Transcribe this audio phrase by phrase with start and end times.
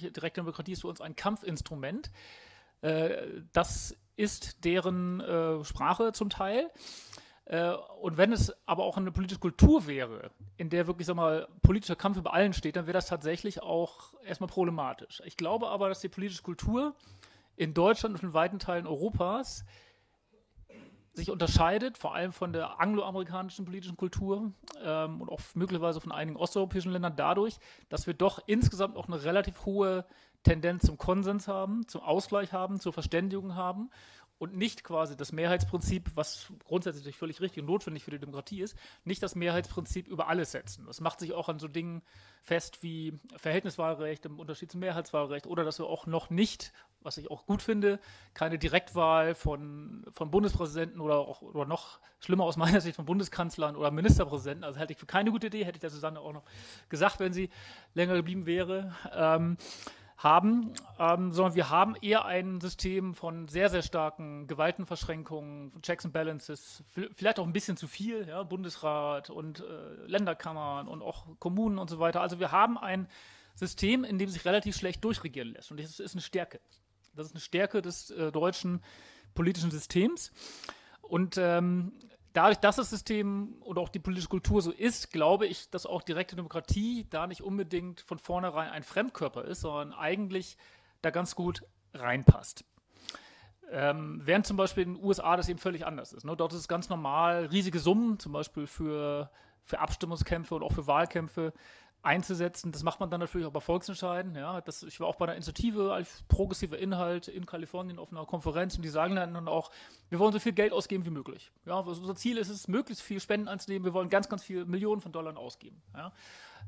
[0.00, 2.10] direkte Demokratie ist für uns ein Kampfinstrument.
[2.80, 6.70] Äh, das ist deren äh, Sprache zum Teil.
[7.44, 11.48] Äh, und wenn es aber auch eine politische Kultur wäre, in der wirklich, sag mal,
[11.62, 15.22] politischer Kampf über allen steht, dann wäre das tatsächlich auch erstmal problematisch.
[15.24, 16.94] Ich glaube aber, dass die politische Kultur
[17.56, 19.64] in Deutschland und in weiten Teilen Europas
[21.18, 26.36] sich unterscheidet, vor allem von der angloamerikanischen politischen Kultur ähm, und auch möglicherweise von einigen
[26.36, 27.58] osteuropäischen Ländern dadurch,
[27.88, 30.04] dass wir doch insgesamt auch eine relativ hohe
[30.44, 33.90] Tendenz zum Konsens haben, zum Ausgleich haben, zur Verständigung haben
[34.38, 38.76] und nicht quasi das Mehrheitsprinzip, was grundsätzlich völlig richtig und notwendig für die Demokratie ist,
[39.04, 40.86] nicht das Mehrheitsprinzip über alles setzen.
[40.86, 42.02] Das macht sich auch an so Dingen
[42.42, 47.30] fest wie Verhältniswahlrecht im Unterschied zum Mehrheitswahlrecht oder dass wir auch noch nicht, was ich
[47.30, 48.00] auch gut finde,
[48.34, 53.76] keine Direktwahl von, von Bundespräsidenten oder auch oder noch schlimmer aus meiner Sicht von Bundeskanzlern
[53.76, 56.44] oder Ministerpräsidenten, also halte ich für keine gute Idee, hätte ich der Susanne auch noch
[56.88, 57.50] gesagt, wenn sie
[57.94, 58.94] länger geblieben wäre.
[59.12, 59.56] Ähm,
[60.18, 66.12] haben, ähm, sondern wir haben eher ein System von sehr, sehr starken Gewaltenverschränkungen, Checks and
[66.12, 66.82] Balances,
[67.14, 71.88] vielleicht auch ein bisschen zu viel, ja, Bundesrat und äh, Länderkammern und auch Kommunen und
[71.88, 72.20] so weiter.
[72.20, 73.06] Also wir haben ein
[73.54, 75.70] System, in dem sich relativ schlecht durchregieren lässt.
[75.70, 76.60] Und das ist eine Stärke.
[77.14, 78.82] Das ist eine Stärke des äh, deutschen
[79.34, 80.32] politischen Systems.
[81.02, 81.92] Und ähm,
[82.32, 86.02] dadurch, dass das System oder auch die politische Kultur so ist, glaube ich, dass auch
[86.02, 90.56] direkte Demokratie da nicht unbedingt von vornherein ein Fremdkörper ist, sondern eigentlich
[91.02, 92.64] da ganz gut reinpasst.
[93.70, 96.24] Ähm, während zum Beispiel in den USA das eben völlig anders ist.
[96.24, 96.36] Ne?
[96.36, 99.30] Dort ist es ganz normal, riesige Summen zum Beispiel für,
[99.62, 101.52] für Abstimmungskämpfe und auch für Wahlkämpfe
[102.02, 102.72] einzusetzen.
[102.72, 104.34] Das macht man dann natürlich auch bei Volksentscheiden.
[104.36, 108.24] Ja, das, ich war auch bei einer Initiative als progressiver Inhalt in Kalifornien auf einer
[108.24, 109.70] Konferenz und die sagen dann auch,
[110.08, 111.50] wir wollen so viel Geld ausgeben wie möglich.
[111.66, 113.84] Ja, unser Ziel ist es, möglichst viel Spenden anzunehmen.
[113.84, 115.82] Wir wollen ganz, ganz viele Millionen von Dollar ausgeben.
[115.94, 116.12] Ja.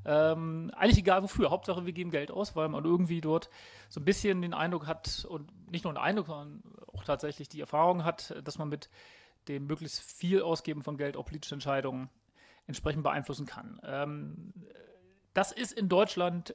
[0.05, 1.51] Ähm, eigentlich egal wofür.
[1.51, 3.51] Hauptsache, wir geben Geld aus, weil man irgendwie dort
[3.89, 7.61] so ein bisschen den Eindruck hat und nicht nur den Eindruck, sondern auch tatsächlich die
[7.61, 8.91] Erfahrung hat, dass man mit
[9.49, 12.09] dem möglichst viel Ausgeben von Geld auch politische Entscheidungen
[12.67, 13.81] entsprechend beeinflussen kann.
[13.85, 14.53] Ähm,
[15.35, 16.55] das ist in Deutschland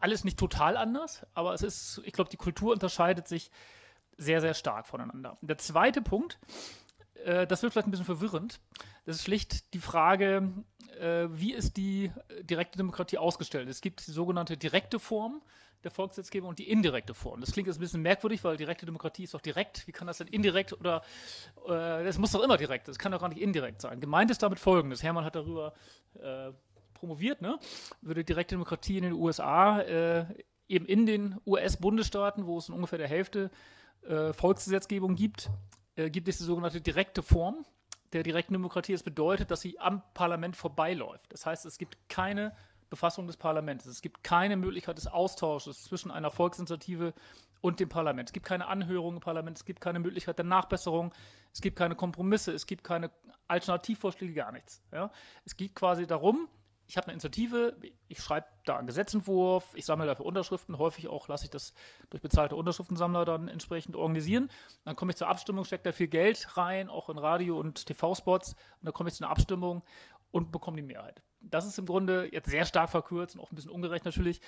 [0.00, 3.50] alles nicht total anders, aber es ist, ich glaube, die Kultur unterscheidet sich
[4.16, 5.36] sehr, sehr stark voneinander.
[5.40, 6.38] Der zweite Punkt,
[7.24, 8.60] äh, das wird vielleicht ein bisschen verwirrend,
[9.04, 10.52] das ist schlicht die Frage,
[11.00, 12.12] äh, wie ist die
[12.42, 13.68] direkte Demokratie ausgestellt?
[13.68, 15.42] Es gibt die sogenannte direkte Form
[15.82, 17.40] der Volksgesetzgebung und die indirekte Form.
[17.40, 19.86] Das klingt jetzt ein bisschen merkwürdig, weil direkte Demokratie ist doch direkt.
[19.88, 21.02] Wie kann das denn indirekt oder
[21.66, 24.00] äh, das muss doch immer direkt, das kann doch gar nicht indirekt sein.
[24.00, 25.72] Gemeint ist damit folgendes, Hermann hat darüber
[26.20, 26.52] äh,
[27.02, 27.58] promoviert, ne?
[28.00, 30.24] Würde direkte Demokratie in den USA äh,
[30.68, 33.50] eben in den US-Bundesstaaten, wo es in ungefähr der Hälfte
[34.02, 35.50] äh, Volksgesetzgebung gibt,
[35.96, 37.66] äh, gibt es die sogenannte direkte Form
[38.12, 38.92] der direkten Demokratie.
[38.92, 41.32] Das bedeutet, dass sie am Parlament vorbeiläuft.
[41.32, 42.54] Das heißt, es gibt keine
[42.88, 43.84] Befassung des Parlaments.
[43.86, 47.14] Es gibt keine Möglichkeit des Austausches zwischen einer Volksinitiative
[47.60, 48.28] und dem Parlament.
[48.28, 51.12] Es gibt keine Anhörung im Parlament, es gibt keine Möglichkeit der Nachbesserung,
[51.52, 53.10] es gibt keine Kompromisse, es gibt keine
[53.48, 54.82] Alternativvorschläge, gar nichts.
[54.92, 55.10] Ja?
[55.44, 56.48] Es geht quasi darum,
[56.86, 57.76] ich habe eine Initiative,
[58.08, 61.72] ich schreibe da einen Gesetzentwurf, ich sammle dafür Unterschriften, häufig auch lasse ich das
[62.10, 64.50] durch bezahlte Unterschriftensammler dann entsprechend organisieren.
[64.84, 68.52] Dann komme ich zur Abstimmung, stecke da viel Geld rein, auch in Radio- und TV-Spots,
[68.52, 69.82] und dann komme ich zu einer Abstimmung
[70.30, 71.22] und bekomme die Mehrheit.
[71.40, 74.40] Das ist im Grunde jetzt sehr stark verkürzt und auch ein bisschen ungerecht natürlich,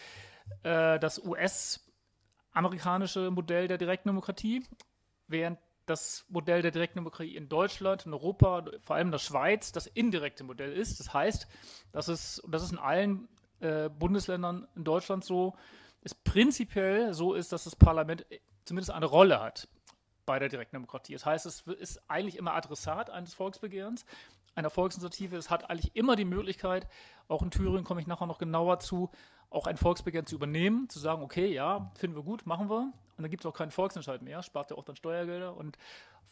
[0.62, 4.66] äh, das US-amerikanische Modell der direkten Demokratie,
[5.28, 9.72] während das Modell der direkten Demokratie in Deutschland, in Europa, vor allem in der Schweiz,
[9.72, 11.00] das indirekte Modell ist.
[11.00, 11.46] Das heißt,
[11.92, 13.28] es, und das ist in allen
[13.60, 15.54] äh, Bundesländern in Deutschland so,
[16.02, 18.26] es prinzipiell so ist, dass das Parlament
[18.64, 19.68] zumindest eine Rolle hat
[20.26, 21.12] bei der direkten Demokratie.
[21.12, 24.04] Das heißt, es ist eigentlich immer Adressat eines Volksbegehrens,
[24.54, 25.36] einer Volksinitiative.
[25.36, 26.86] Es hat eigentlich immer die Möglichkeit,
[27.28, 29.10] auch in Thüringen komme ich nachher noch genauer zu,
[29.50, 32.92] auch ein Volksbegehren zu übernehmen, zu sagen, okay, ja, finden wir gut, machen wir.
[33.16, 35.78] Und dann gibt es auch keinen Volksentscheid mehr, spart ja auch dann Steuergelder und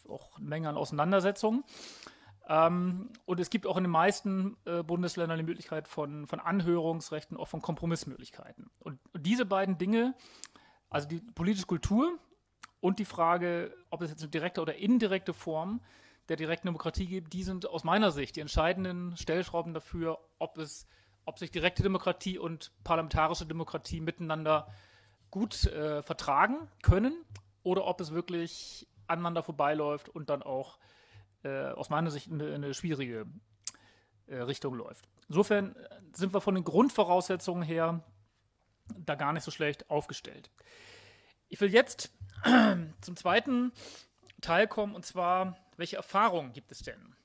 [0.08, 1.64] auch eine Menge an Auseinandersetzungen.
[2.48, 7.36] Ähm, und es gibt auch in den meisten äh, Bundesländern die Möglichkeit von, von Anhörungsrechten,
[7.36, 8.70] auch von Kompromissmöglichkeiten.
[8.80, 10.14] Und, und diese beiden Dinge,
[10.90, 12.18] also die politische Kultur
[12.80, 15.80] und die Frage, ob es jetzt eine direkte oder indirekte Form
[16.28, 20.86] der direkten Demokratie gibt, die sind aus meiner Sicht die entscheidenden Stellschrauben dafür, ob es,
[21.24, 24.68] ob sich direkte Demokratie und parlamentarische Demokratie miteinander
[25.32, 27.24] gut äh, vertragen können
[27.64, 30.78] oder ob es wirklich aneinander vorbeiläuft und dann auch
[31.42, 33.26] äh, aus meiner Sicht eine, eine schwierige
[34.26, 35.08] äh, Richtung läuft.
[35.28, 38.04] Insofern äh, sind wir von den Grundvoraussetzungen her
[38.94, 40.50] da gar nicht so schlecht aufgestellt.
[41.48, 42.12] Ich will jetzt
[43.00, 43.72] zum zweiten
[44.42, 47.16] Teil kommen und zwar, welche Erfahrungen gibt es denn,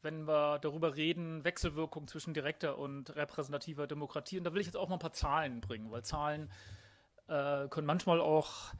[0.00, 4.38] wenn wir darüber reden, Wechselwirkung zwischen direkter und repräsentativer Demokratie?
[4.38, 6.81] Und da will ich jetzt auch mal ein paar Zahlen bringen, weil Zahlen äh,
[7.26, 8.74] können manchmal auch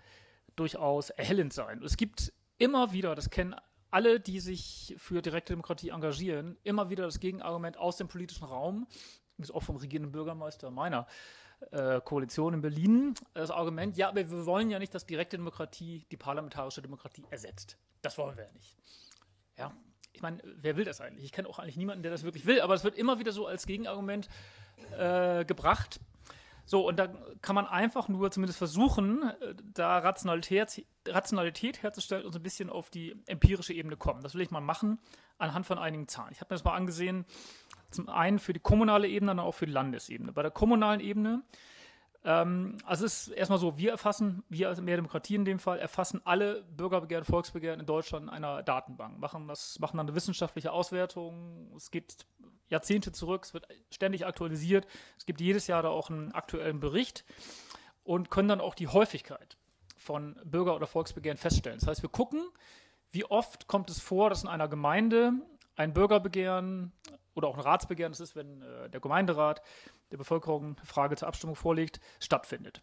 [0.57, 1.83] durchaus erhellend sein.
[1.83, 3.55] Es gibt immer wieder, das kennen
[3.91, 8.87] alle, die sich für direkte Demokratie engagieren, immer wieder das Gegenargument aus dem politischen Raum,
[9.39, 11.07] ist auch vom regierenden Bürgermeister meiner
[11.71, 16.07] äh, Koalition in Berlin, das Argument, ja, aber wir wollen ja nicht, dass direkte Demokratie
[16.11, 17.77] die parlamentarische Demokratie ersetzt.
[18.01, 18.77] Das wollen wir ja nicht.
[19.59, 19.73] Ja,
[20.13, 21.25] ich meine, wer will das eigentlich?
[21.25, 23.47] Ich kenne auch eigentlich niemanden, der das wirklich will, aber es wird immer wieder so
[23.47, 24.29] als Gegenargument
[24.97, 26.01] äh, gebracht.
[26.65, 27.09] So, und da
[27.41, 32.71] kann man einfach nur zumindest versuchen, äh, da Rationalität, Rationalität herzustellen und so ein bisschen
[32.71, 34.23] auf die empirische Ebene kommen.
[34.23, 34.99] Das will ich mal machen
[35.39, 36.31] anhand von einigen Zahlen.
[36.33, 37.25] Ich habe mir das mal angesehen,
[37.91, 40.33] zum einen für die kommunale Ebene, dann auch für die Landesebene.
[40.33, 41.43] Bei der kommunalen Ebene
[42.25, 45.79] ähm, also es ist erstmal so, wir erfassen, wir als Mehr Demokratie in dem Fall,
[45.79, 50.73] erfassen alle Bürgerbegehren, Volksbegehren in Deutschland in einer Datenbank, machen, das, machen dann eine wissenschaftliche
[50.73, 51.73] Auswertung.
[51.77, 52.15] Es geht
[52.73, 54.87] Jahrzehnte zurück, es wird ständig aktualisiert.
[55.19, 57.25] Es gibt jedes Jahr da auch einen aktuellen Bericht
[58.03, 59.57] und können dann auch die Häufigkeit
[59.97, 61.79] von Bürger- oder Volksbegehren feststellen.
[61.79, 62.43] Das heißt, wir gucken,
[63.11, 65.33] wie oft kommt es vor, dass in einer Gemeinde
[65.77, 66.93] ein Bürgerbegehren
[67.35, 69.63] oder auch ein Ratsbegehren, das ist, wenn äh, der Gemeinderat
[70.11, 72.81] der Bevölkerung eine Frage zur Abstimmung vorlegt, stattfindet.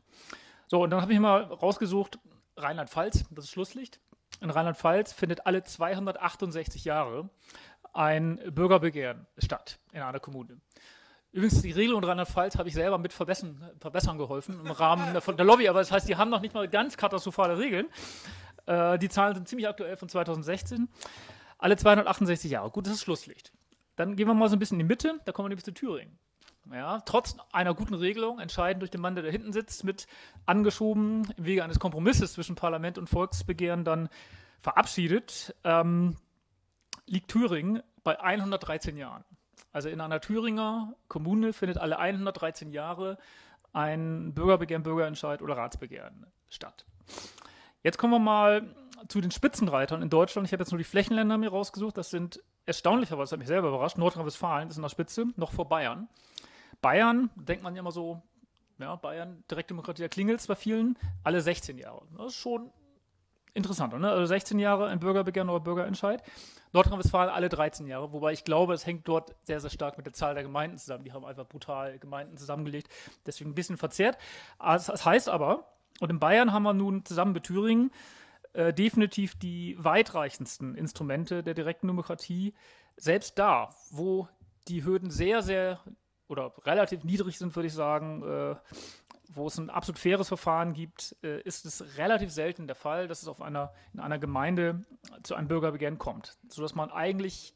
[0.67, 2.19] So, und dann habe ich mal rausgesucht,
[2.57, 3.99] Rheinland-Pfalz, das ist Schlusslicht.
[4.41, 7.29] In Rheinland-Pfalz findet alle 268 Jahre
[7.93, 10.59] ein Bürgerbegehren statt in einer Kommune.
[11.31, 15.21] Übrigens, die Regel in Rheinland-Pfalz habe ich selber mit verbessern, verbessern geholfen im Rahmen der,
[15.21, 17.87] der Lobby, aber das heißt, die haben noch nicht mal ganz katastrophale Regeln.
[18.65, 20.89] Äh, die Zahlen sind ziemlich aktuell von 2016.
[21.59, 22.71] Alle 268 Jahre.
[22.71, 23.51] Gut, das ist Schlusslicht.
[23.95, 25.73] Dann gehen wir mal so ein bisschen in die Mitte, da kommen wir nämlich zu
[25.73, 26.17] Thüringen.
[26.71, 30.07] Ja, trotz einer guten Regelung, entscheidend durch den Mann, der da hinten sitzt, mit
[30.45, 34.07] angeschoben im Wege eines Kompromisses zwischen Parlament und Volksbegehren dann
[34.61, 36.15] verabschiedet, ähm,
[37.09, 39.23] liegt Thüringen bei 113 Jahren.
[39.71, 43.17] Also in einer Thüringer Kommune findet alle 113 Jahre
[43.73, 46.85] ein Bürgerbegehren, Bürgerentscheid oder Ratsbegehren statt.
[47.83, 48.75] Jetzt kommen wir mal
[49.07, 50.47] zu den Spitzenreitern in Deutschland.
[50.47, 51.97] Ich habe jetzt nur die Flächenländer mir rausgesucht.
[51.97, 55.67] Das sind erstaunlicherweise, das hat mich selber überrascht, Nordrhein-Westfalen ist in der Spitze, noch vor
[55.67, 56.07] Bayern.
[56.81, 58.21] Bayern, denkt man ja immer so,
[58.77, 62.03] ja, Bayern, Direktdemokratie, da klingelt es bei vielen, alle 16 Jahre.
[62.17, 62.71] Das ist schon
[63.53, 64.09] interessant, ne?
[64.09, 66.23] Also 16 Jahre ein Bürgerbegehren oder Bürgerentscheid.
[66.71, 70.13] Nordrhein-Westfalen alle 13 Jahre, wobei ich glaube, es hängt dort sehr, sehr stark mit der
[70.13, 71.03] Zahl der Gemeinden zusammen.
[71.03, 72.89] Die haben einfach brutal Gemeinden zusammengelegt,
[73.25, 74.17] deswegen ein bisschen verzerrt.
[74.59, 75.65] Das heißt aber,
[75.99, 77.91] und in Bayern haben wir nun zusammen mit Thüringen
[78.53, 82.53] äh, definitiv die weitreichendsten Instrumente der direkten Demokratie.
[82.97, 84.27] Selbst da, wo
[84.67, 85.79] die Hürden sehr, sehr
[86.27, 88.55] oder relativ niedrig sind, würde ich sagen, äh,
[89.29, 93.21] wo es ein absolut faires Verfahren gibt, äh, ist es relativ selten der Fall, dass
[93.21, 94.81] es auf einer, in einer Gemeinde
[95.23, 97.55] zu einem Bürgerbegehren kommt, sodass man eigentlich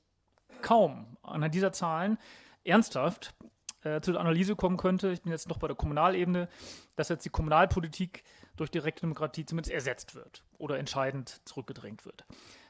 [0.62, 2.18] kaum anhand dieser Zahlen
[2.64, 3.34] ernsthaft
[3.82, 6.48] äh, zu der Analyse kommen könnte, ich bin jetzt noch bei der Kommunalebene,
[6.96, 8.24] dass jetzt die Kommunalpolitik
[8.56, 12.26] durch direkte Demokratie zumindest ersetzt wird oder entscheidend zurückgedrängt wird.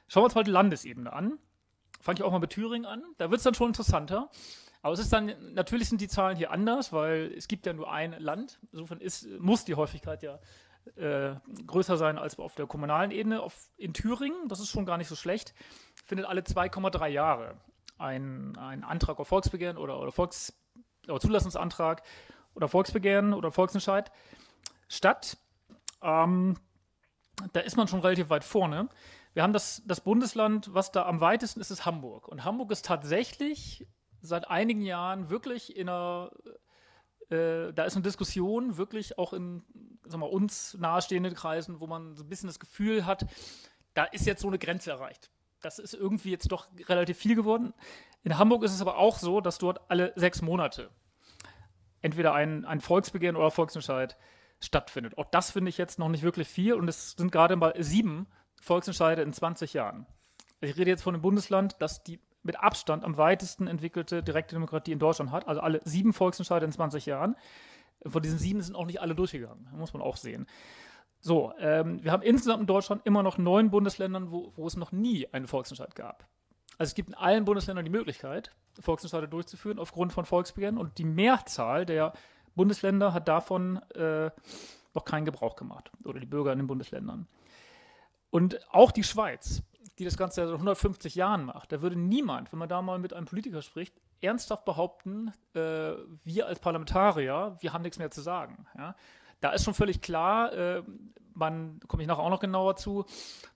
[0.08, 1.40] Schauen wir uns mal die Landesebene an.
[2.00, 3.04] Fange ich auch mal mit Thüringen an.
[3.18, 4.30] Da wird es dann schon interessanter.
[4.84, 7.90] Aber es ist dann, natürlich sind die Zahlen hier anders, weil es gibt ja nur
[7.90, 8.60] ein Land.
[8.74, 10.40] Insofern ist, muss die Häufigkeit ja
[10.98, 11.36] äh,
[11.66, 13.42] größer sein als auf der kommunalen Ebene.
[13.42, 15.54] Auf, in Thüringen, das ist schon gar nicht so schlecht,
[16.04, 17.56] findet alle 2,3 Jahre
[17.98, 20.54] ein, ein Antrag auf Volksbegehren oder, oder, Volks,
[21.08, 22.04] oder Zulassungsantrag
[22.54, 24.12] oder Volksbegehren oder Volksentscheid
[24.90, 25.38] statt.
[26.02, 26.58] Ähm,
[27.54, 28.90] da ist man schon relativ weit vorne.
[29.34, 32.28] Wir haben das, das Bundesland, was da am weitesten ist, ist Hamburg.
[32.28, 33.88] Und Hamburg ist tatsächlich
[34.24, 36.32] seit einigen Jahren wirklich in einer,
[37.30, 39.64] äh, da ist eine Diskussion wirklich auch in
[40.06, 43.26] sag mal, uns nahestehenden Kreisen, wo man so ein bisschen das Gefühl hat,
[43.94, 45.30] da ist jetzt so eine Grenze erreicht.
[45.62, 47.74] Das ist irgendwie jetzt doch relativ viel geworden.
[48.24, 50.90] In Hamburg ist es aber auch so, dass dort alle sechs Monate
[52.02, 54.18] entweder ein, ein Volksbegehren oder Volksentscheid
[54.60, 55.18] stattfindet.
[55.18, 58.28] Auch das finde ich jetzt noch nicht wirklich viel und es sind gerade mal sieben
[58.62, 60.06] Volksentscheide in 20 Jahren.
[60.62, 64.92] Ich rede jetzt von einem Bundesland, das die mit Abstand am weitesten entwickelte direkte Demokratie
[64.92, 65.48] in Deutschland hat.
[65.48, 67.36] Also alle sieben Volksentscheide in 20 Jahren.
[68.06, 69.68] Von diesen sieben sind auch nicht alle durchgegangen.
[69.76, 70.46] muss man auch sehen.
[71.22, 74.92] So, ähm, wir haben insgesamt in Deutschland immer noch neun Bundesländern, wo, wo es noch
[74.92, 76.28] nie einen Volksentscheid gab.
[76.78, 81.06] Also es gibt in allen Bundesländern die Möglichkeit, Volksentscheide durchzuführen aufgrund von Volksbegehren und die
[81.06, 82.12] Mehrzahl der
[82.56, 84.32] Bundesländer hat davon äh,
[84.94, 87.28] noch keinen Gebrauch gemacht oder die Bürger in den Bundesländern.
[88.30, 89.64] Und auch die Schweiz
[90.00, 93.14] die das Ganze seit 150 Jahren macht, da würde niemand, wenn man da mal mit
[93.14, 98.66] einem Politiker spricht, ernsthaft behaupten, äh, wir als Parlamentarier, wir haben nichts mehr zu sagen.
[98.78, 98.96] Ja?
[99.42, 100.84] Da ist schon völlig klar, äh,
[101.36, 103.06] man, komme ich nachher auch noch genauer zu,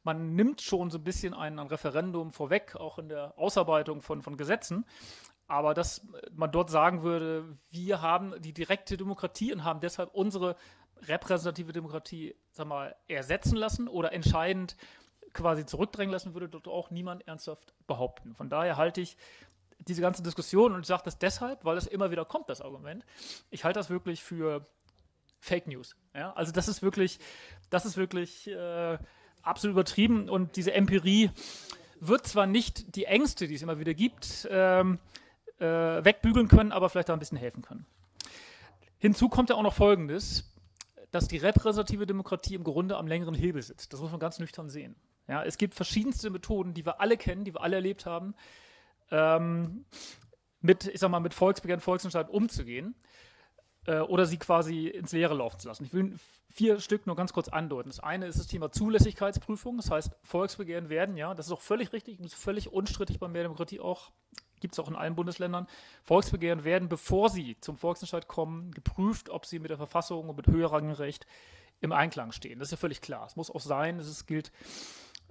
[0.03, 4.21] man nimmt schon so ein bisschen ein, ein Referendum vorweg, auch in der Ausarbeitung von,
[4.21, 4.85] von Gesetzen.
[5.47, 10.57] Aber dass man dort sagen würde, wir haben die direkte Demokratie und haben deshalb unsere
[11.03, 14.75] repräsentative Demokratie, sag mal, ersetzen lassen oder entscheidend
[15.37, 18.35] quasi zurückdrängen lassen, würde dort auch niemand ernsthaft behaupten.
[18.35, 19.15] Von daher halte ich
[19.79, 23.05] diese ganze Diskussion, und ich sage das deshalb, weil das immer wieder kommt, das Argument,
[23.51, 24.67] ich halte das wirklich für
[25.39, 25.95] Fake News.
[26.13, 26.33] Ja?
[26.33, 27.19] Also das ist wirklich,
[27.69, 28.97] das ist wirklich äh,
[29.43, 31.31] absolut übertrieben und diese Empirie
[31.99, 34.99] wird zwar nicht die Ängste, die es immer wieder gibt, ähm,
[35.59, 37.85] äh, wegbügeln können, aber vielleicht da ein bisschen helfen können.
[38.99, 40.51] Hinzu kommt ja auch noch Folgendes,
[41.11, 43.93] dass die repräsentative Demokratie im Grunde am längeren Hebel sitzt.
[43.93, 44.95] Das muss man ganz nüchtern sehen.
[45.27, 48.33] Ja, es gibt verschiedenste Methoden, die wir alle kennen, die wir alle erlebt haben,
[49.11, 49.85] ähm,
[50.61, 52.95] mit, ich sag mal, mit Volksbegehren, Volksentscheid umzugehen
[53.85, 55.85] äh, oder sie quasi ins Leere laufen zu lassen.
[55.85, 56.17] Ich will
[56.49, 57.89] vier Stück nur ganz kurz andeuten.
[57.89, 59.77] Das eine ist das Thema Zulässigkeitsprüfung.
[59.77, 63.27] Das heißt, Volksbegehren werden, ja, das ist auch völlig richtig, das ist völlig unstrittig bei
[63.27, 64.11] Mehr Demokratie auch,
[64.59, 65.67] gibt es auch in allen Bundesländern.
[66.03, 70.47] Volksbegehren werden, bevor sie zum Volksentscheid kommen, geprüft, ob sie mit der Verfassung und mit
[70.47, 71.27] höherrangem Recht
[71.79, 72.59] im Einklang stehen.
[72.59, 73.25] Das ist ja völlig klar.
[73.27, 74.51] Es muss auch sein, es gilt,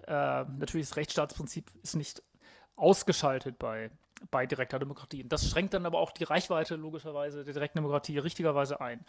[0.07, 2.23] äh, natürlich das Rechtsstaatsprinzip ist nicht
[2.77, 3.91] ausgeschaltet bei
[4.31, 5.23] bei direkter Demokratie.
[5.23, 9.05] Und das schränkt dann aber auch die Reichweite logischerweise der direkten Demokratie richtigerweise ein.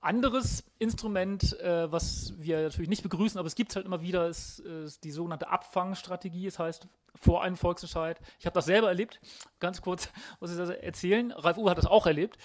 [0.00, 4.28] Anderes Instrument, äh, was wir natürlich nicht begrüßen, aber es gibt es halt immer wieder,
[4.28, 6.46] ist, ist, die sogenannte Abfangstrategie.
[6.46, 8.20] Das heißt, vor einem Volksentscheid.
[8.38, 9.20] Ich habe das selber erlebt.
[9.58, 10.08] Ganz kurz
[10.40, 11.32] muss ich das erzählen.
[11.32, 12.38] Ralf Uwe hat das auch erlebt.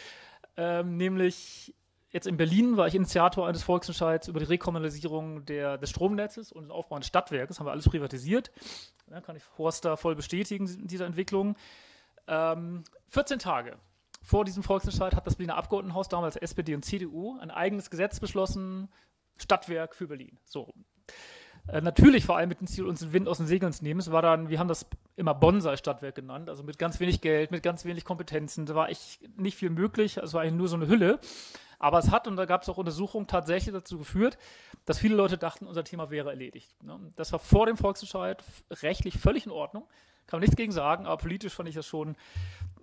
[0.57, 1.75] Ähm, nämlich
[2.13, 6.63] jetzt in Berlin war ich Initiator eines Volksentscheids über die Rekommunalisierung der, des Stromnetzes und
[6.63, 7.59] den Aufbau eines Stadtwerkes.
[7.59, 8.51] Haben wir alles privatisiert.
[9.07, 11.57] Da kann ich Horst da voll bestätigen, diese Entwicklung.
[12.27, 13.77] Ähm, 14 Tage
[14.21, 18.87] vor diesem Volksentscheid hat das Berliner Abgeordnetenhaus, damals SPD und CDU, ein eigenes Gesetz beschlossen,
[19.35, 20.39] Stadtwerk für Berlin.
[20.45, 20.73] So.
[21.67, 23.99] Äh, natürlich vor allem mit dem Ziel, uns den Wind aus den Segeln zu nehmen.
[23.99, 27.63] Es war dann, wir haben das immer Bonsai-Stadtwerk genannt, also mit ganz wenig Geld, mit
[27.63, 28.65] ganz wenig Kompetenzen.
[28.65, 31.19] Da war echt nicht viel möglich, es war eigentlich nur so eine Hülle.
[31.79, 34.37] Aber es hat, und da gab es auch Untersuchungen, tatsächlich dazu geführt,
[34.85, 36.81] dass viele Leute dachten, unser Thema wäre erledigt.
[36.83, 36.99] Ne?
[37.15, 39.83] Das war vor dem Volksentscheid rechtlich völlig in Ordnung.
[40.27, 42.15] Kann man nichts gegen sagen, aber politisch fand ich das schon ein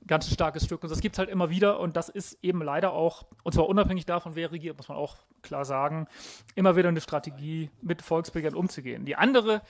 [0.07, 0.83] ganz starkes Stück.
[0.83, 1.81] Und das gibt es halt immer wieder.
[1.81, 5.17] Und das ist eben leider auch, und zwar unabhängig davon, wer regiert, muss man auch
[5.43, 6.07] klar sagen,
[6.55, 9.07] immer wieder eine Strategie, mit Volksbegehren umzugehen.
[9.07, 9.63] Die andere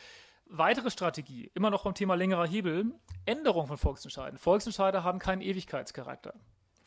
[0.47, 2.87] weitere Strategie, immer noch beim Thema längerer Hebel,
[3.25, 4.39] Änderung von Volksentscheiden.
[4.39, 6.35] Volksentscheide haben keinen Ewigkeitscharakter.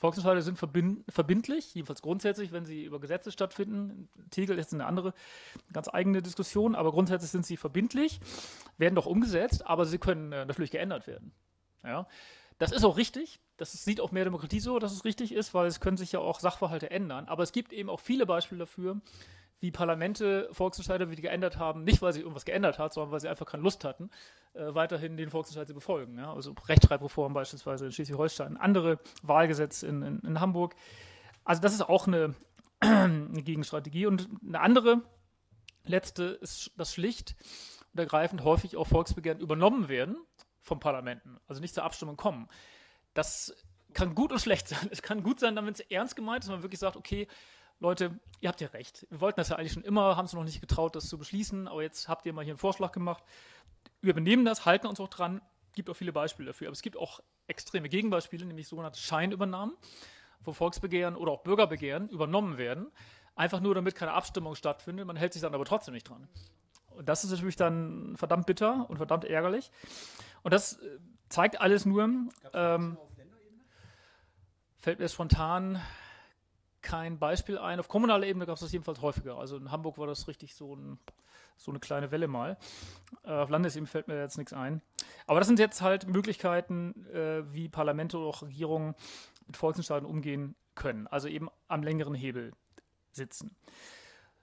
[0.03, 4.09] Volksentscheide sind verbind verbindlich, jedenfalls grundsätzlich, wenn sie über Gesetze stattfinden.
[4.31, 5.13] Tegel ist eine andere,
[5.71, 8.19] ganz eigene Diskussion, aber grundsätzlich sind sie verbindlich,
[8.77, 11.31] werden doch umgesetzt, aber sie können äh, natürlich geändert werden.
[11.85, 12.05] Ja?
[12.57, 13.39] Das ist auch richtig.
[13.55, 16.19] Das sieht auch mehr Demokratie so, dass es richtig ist, weil es können sich ja
[16.19, 17.29] auch Sachverhalte ändern.
[17.29, 18.99] Aber es gibt eben auch viele Beispiele dafür,
[19.63, 23.29] wie Parlamente Volksentscheide wieder geändert haben, nicht weil sie irgendwas geändert hat, sondern weil sie
[23.29, 24.09] einfach keine Lust hatten,
[24.55, 26.17] äh, weiterhin den Volksentscheid zu befolgen.
[26.17, 26.33] Ja?
[26.33, 30.75] Also Rechtschreibreform beispielsweise in Schleswig-Holstein, andere Wahlgesetz in, in, in, Hamburg.
[31.45, 32.35] Also das ist auch eine,
[32.81, 34.05] eine Gegenstrategie.
[34.05, 35.01] Und eine andere,
[35.85, 37.37] letzte, ist, dass schlicht
[37.93, 40.17] und ergreifend häufig auch Volksbegehren übernommen werden
[40.59, 42.49] vom Parlamenten, also nicht zur Abstimmung kommen.
[43.13, 43.55] Das
[43.93, 44.89] kann gut und schlecht sein.
[44.91, 47.29] Es kann gut sein, wenn es ernst gemeint ist, man wirklich sagt, okay,
[47.79, 49.07] Leute, ihr habt ja recht.
[49.09, 51.67] Wir wollten das ja eigentlich schon immer, haben es noch nicht getraut, das zu beschließen,
[51.67, 53.23] aber jetzt habt ihr mal hier einen Vorschlag gemacht.
[54.01, 55.41] Wir übernehmen das, halten uns auch dran.
[55.75, 56.67] Gibt auch viele Beispiele dafür.
[56.67, 59.75] Aber es gibt auch extreme Gegenbeispiele, nämlich sogenannte Scheinübernahmen,
[60.41, 62.91] wo Volksbegehren oder auch Bürgerbegehren übernommen werden.
[63.35, 65.07] Einfach nur, damit keine Abstimmung stattfindet.
[65.07, 66.27] Man hält sich dann aber trotzdem nicht dran.
[66.91, 69.71] Und das ist natürlich dann verdammt bitter und verdammt ärgerlich.
[70.43, 70.99] Und das äh,
[71.29, 72.03] zeigt alles nur.
[72.53, 72.97] Ähm,
[74.77, 75.81] fällt mir spontan
[76.83, 77.79] kein Beispiel ein.
[77.79, 79.37] Auf kommunaler Ebene gab es das jedenfalls häufiger.
[79.37, 80.99] Also in Hamburg war das richtig so, ein,
[81.57, 82.57] so eine kleine Welle mal.
[83.23, 84.81] Äh, auf Landesebene fällt mir jetzt nichts ein.
[85.25, 88.93] Aber das sind jetzt halt Möglichkeiten, äh, wie Parlamente oder auch Regierungen
[89.47, 91.07] mit Volksentscheiden umgehen können.
[91.07, 92.51] Also eben am längeren Hebel
[93.11, 93.55] sitzen.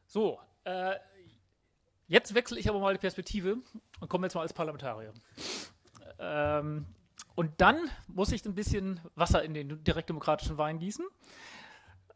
[0.07, 0.97] So, äh,
[2.09, 3.59] jetzt wechsle ich aber mal die Perspektive
[4.01, 5.13] und komme jetzt mal als Parlamentarier.
[6.19, 6.87] Ähm,
[7.35, 11.07] und dann muss ich ein bisschen Wasser in den direktdemokratischen Wein gießen.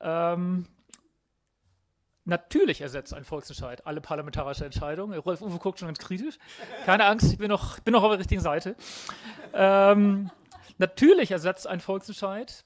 [0.05, 0.67] Ähm,
[2.25, 5.19] natürlich ersetzt ein Volksentscheid alle parlamentarische Entscheidungen.
[5.19, 6.39] Rolf Uwe guckt schon ganz kritisch.
[6.85, 8.77] Keine Angst, ich bin noch, bin noch auf der richtigen Seite.
[9.55, 10.31] Ähm,
[10.79, 12.65] natürlich ersetzt ein Volksentscheid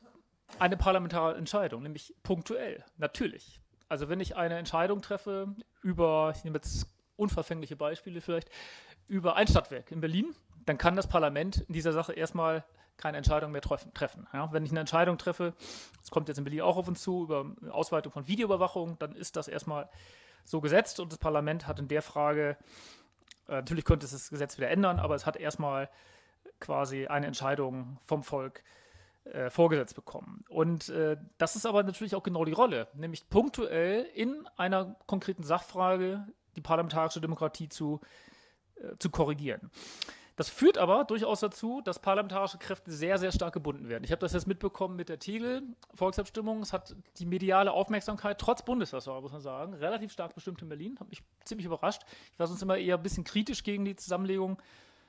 [0.58, 2.84] eine parlamentarische Entscheidung, nämlich punktuell.
[2.96, 3.60] Natürlich.
[3.88, 8.50] Also wenn ich eine Entscheidung treffe über, ich nehme jetzt unverfängliche Beispiele vielleicht,
[9.06, 10.34] über ein Stadtwerk in Berlin,
[10.66, 12.64] dann kann das Parlament in dieser Sache erstmal
[12.98, 14.26] keine Entscheidung mehr treffen.
[14.32, 15.54] Ja, wenn ich eine Entscheidung treffe,
[16.00, 19.36] das kommt jetzt in Berlin auch auf uns zu, über Ausweitung von Videoüberwachung, dann ist
[19.36, 19.88] das erstmal
[20.44, 22.56] so gesetzt und das Parlament hat in der Frage,
[23.48, 25.88] äh, natürlich könnte es das Gesetz wieder ändern, aber es hat erstmal
[26.60, 28.62] quasi eine Entscheidung vom Volk
[29.24, 30.44] äh, vorgesetzt bekommen.
[30.48, 35.42] Und äh, das ist aber natürlich auch genau die Rolle, nämlich punktuell in einer konkreten
[35.42, 36.26] Sachfrage
[36.56, 38.00] die parlamentarische Demokratie zu,
[38.76, 39.70] äh, zu korrigieren.
[40.38, 44.04] Das führt aber durchaus dazu, dass parlamentarische Kräfte sehr, sehr stark gebunden werden.
[44.04, 46.60] Ich habe das jetzt mitbekommen mit der Tegel-Volksabstimmung.
[46.62, 50.96] Es hat die mediale Aufmerksamkeit, trotz Bundestagswahl, muss man sagen, relativ stark bestimmt in Berlin.
[51.00, 52.02] Hat mich ziemlich überrascht.
[52.32, 54.62] Ich war sonst immer eher ein bisschen kritisch gegen die Zusammenlegung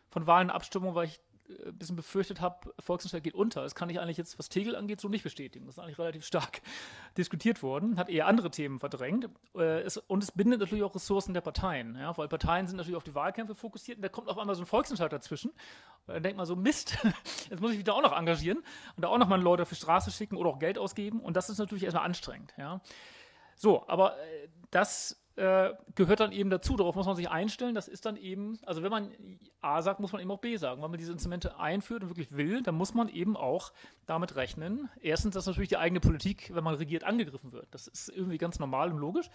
[0.09, 1.19] von Wahlen und Abstimmungen, weil ich
[1.65, 3.63] ein bisschen befürchtet habe, Volksentscheid geht unter.
[3.63, 5.65] Das kann ich eigentlich jetzt, was Tegel angeht, so nicht bestätigen.
[5.65, 6.61] Das ist eigentlich relativ stark
[7.17, 9.29] diskutiert worden, hat eher andere Themen verdrängt.
[9.55, 13.03] Äh, und es bindet natürlich auch Ressourcen der Parteien, ja, weil Parteien sind natürlich auf
[13.03, 15.51] die Wahlkämpfe fokussiert und da kommt auf einmal so ein Volksentscheid dazwischen.
[16.07, 16.97] Und dann denkt man so, Mist,
[17.49, 18.59] jetzt muss ich mich da auch noch engagieren
[18.95, 21.19] und da auch noch mal Leute auf die Straße schicken oder auch Geld ausgeben.
[21.19, 22.53] Und das ist natürlich erstmal anstrengend.
[22.57, 22.81] Ja.
[23.55, 26.75] So, aber äh, das äh, gehört dann eben dazu.
[26.75, 27.73] Darauf muss man sich einstellen.
[27.73, 29.11] Das ist dann eben, also wenn man
[29.61, 30.81] A sagt, muss man eben auch B sagen.
[30.81, 33.71] Wenn man diese Instrumente einführt und wirklich will, dann muss man eben auch
[34.05, 34.89] damit rechnen.
[34.99, 37.67] Erstens, dass natürlich die eigene Politik, wenn man regiert, angegriffen wird.
[37.71, 39.29] Das ist irgendwie ganz normal und logisch.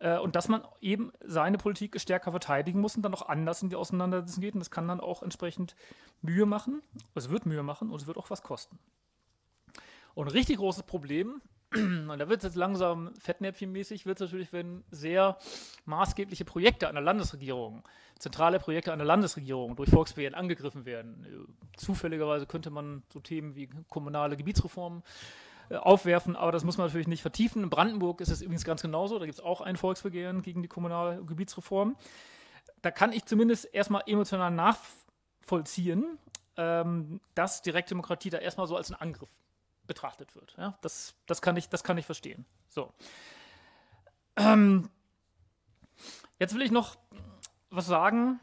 [0.00, 3.70] Äh, und dass man eben seine Politik stärker verteidigen muss und dann auch anders in
[3.70, 4.54] die Auseinandersetzung geht.
[4.54, 5.76] Und das kann dann auch entsprechend
[6.20, 6.82] Mühe machen.
[7.14, 8.76] Es wird Mühe machen und es wird auch was kosten.
[10.14, 11.40] Und ein richtig großes Problem
[12.08, 15.38] und da wird es jetzt langsam fettnäpfchenmäßig, wird es natürlich, wenn sehr
[15.86, 17.82] maßgebliche Projekte einer Landesregierung,
[18.18, 21.48] zentrale Projekte einer Landesregierung durch Volksbegehren angegriffen werden.
[21.76, 25.02] Zufälligerweise könnte man so Themen wie kommunale Gebietsreformen
[25.70, 27.62] äh, aufwerfen, aber das muss man natürlich nicht vertiefen.
[27.62, 30.68] In Brandenburg ist es übrigens ganz genauso, da gibt es auch ein Volksbegehren gegen die
[30.68, 31.96] kommunale Gebietsreform.
[32.82, 36.18] Da kann ich zumindest erstmal emotional nachvollziehen,
[36.56, 39.30] ähm, dass Direktdemokratie da erstmal so als ein Angriff
[39.86, 40.54] betrachtet wird.
[40.56, 42.44] Ja, das, das, kann ich, das kann ich verstehen.
[42.68, 42.92] So.
[44.36, 44.88] Ähm,
[46.38, 46.96] jetzt will ich noch
[47.70, 48.40] was sagen,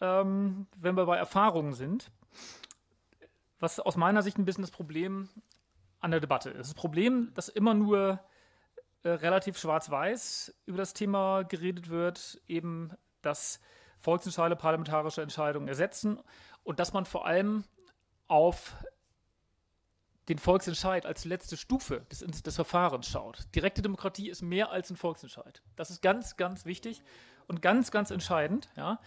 [0.00, 2.10] ähm, wenn wir bei Erfahrungen sind,
[3.60, 5.28] was aus meiner Sicht ein bisschen das Problem
[6.00, 6.68] an der Debatte ist.
[6.68, 8.20] Das Problem, dass immer nur
[9.02, 12.92] äh, relativ schwarz-weiß über das Thema geredet wird, eben,
[13.22, 13.60] dass
[13.98, 16.20] Volksentscheide parlamentarische Entscheidungen ersetzen
[16.62, 17.64] und dass man vor allem
[18.28, 18.76] auf
[20.28, 23.46] den Volksentscheid als letzte Stufe des, des, Verfahrens schaut.
[23.54, 25.62] Direkte Demokratie ist mehr als ein Volksentscheid.
[25.76, 27.02] Das ist ganz, ganz wichtig
[27.46, 28.68] und ganz, ganz entscheidend.
[28.76, 29.00] Ja.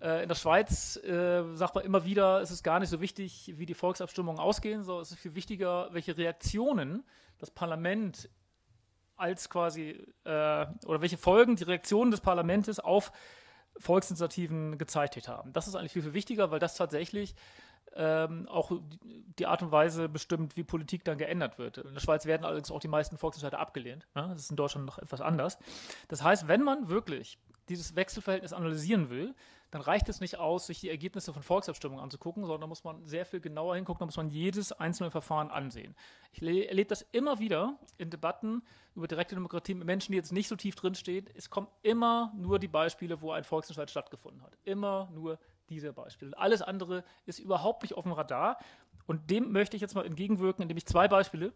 [0.00, 3.54] Äh, in der Schweiz äh, sagt man immer wieder, es ist gar nicht so wichtig,
[3.56, 7.04] wie die Volksabstimmungen ausgehen, sondern es ist viel wichtiger, welche Reaktionen
[7.38, 8.28] das Parlament
[9.16, 9.90] als quasi
[10.24, 13.10] äh, oder welche Folgen die Reaktionen des Parlaments auf
[13.78, 15.52] Volksinitiativen gezeichnet haben.
[15.54, 17.34] Das ist eigentlich viel, viel wichtiger, weil das tatsächlich
[17.94, 18.72] ähm, auch
[19.38, 21.78] die Art und Weise bestimmt, wie Politik dann geändert wird.
[21.78, 24.06] In der Schweiz werden allerdings auch die meisten Volksentscheide abgelehnt.
[24.14, 24.28] Ne?
[24.32, 25.58] Das ist in Deutschland noch etwas anders.
[26.08, 29.34] Das heißt, wenn man wirklich dieses Wechselverhältnis analysieren will,
[29.72, 33.06] dann reicht es nicht aus, sich die Ergebnisse von Volksabstimmungen anzugucken, sondern da muss man
[33.06, 35.94] sehr viel genauer hingucken, da muss man jedes einzelne Verfahren ansehen.
[36.32, 38.62] Ich erlebe das immer wieder in Debatten
[38.94, 41.26] über direkte Demokratie mit Menschen, die jetzt nicht so tief drinstehen.
[41.34, 44.58] Es kommen immer nur die Beispiele, wo ein Volksentscheid stattgefunden hat.
[44.64, 46.36] Immer nur diese Beispiele.
[46.38, 48.58] Alles andere ist überhaupt nicht auf dem Radar.
[49.06, 51.52] Und dem möchte ich jetzt mal entgegenwirken, indem ich zwei Beispiele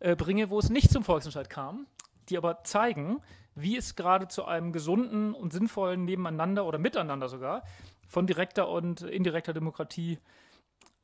[0.00, 1.86] äh, bringe, wo es nicht zum Volksentscheid kam,
[2.28, 3.20] die aber zeigen,
[3.54, 7.62] wie es gerade zu einem gesunden und sinnvollen Nebeneinander oder Miteinander sogar
[8.06, 10.18] von direkter und indirekter Demokratie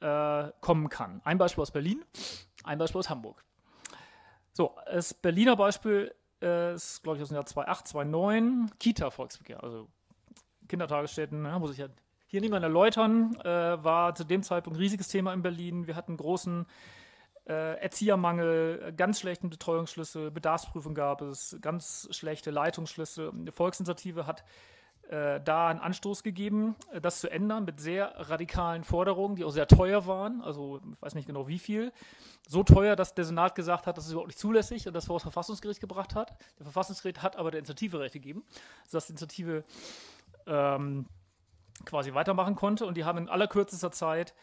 [0.00, 1.20] äh, kommen kann.
[1.24, 2.04] Ein Beispiel aus Berlin,
[2.64, 3.44] ein Beispiel aus Hamburg.
[4.52, 9.88] So, das Berliner Beispiel äh, ist, glaube ich, aus dem Jahr 2008, 2009, Kita-Volksbegehr, also
[10.68, 11.88] Kindertagesstätten, ja, muss ich ja
[12.28, 15.86] hier niemand erläutern, äh, war zu dem Zeitpunkt ein riesiges Thema in Berlin.
[15.86, 16.66] Wir hatten großen
[17.46, 23.32] äh, Erziehermangel, ganz schlechten Betreuungsschlüssel, Bedarfsprüfung gab es, ganz schlechte Leitungsschlüssel.
[23.34, 24.44] Die Volksinitiative hat
[25.08, 29.50] äh, da einen Anstoß gegeben, äh, das zu ändern mit sehr radikalen Forderungen, die auch
[29.50, 30.42] sehr teuer waren.
[30.42, 31.92] Also ich weiß nicht genau wie viel.
[32.46, 35.16] So teuer, dass der Senat gesagt hat, das ist überhaupt nicht zulässig und das vor
[35.16, 36.36] das Verfassungsgericht gebracht hat.
[36.58, 38.44] Der Verfassungsgericht hat aber der Initiative Recht gegeben,
[38.86, 39.64] sodass die Initiative
[40.46, 41.06] ähm,
[41.84, 42.86] quasi weitermachen konnte.
[42.86, 44.34] Und die haben in allerkürzester Zeit,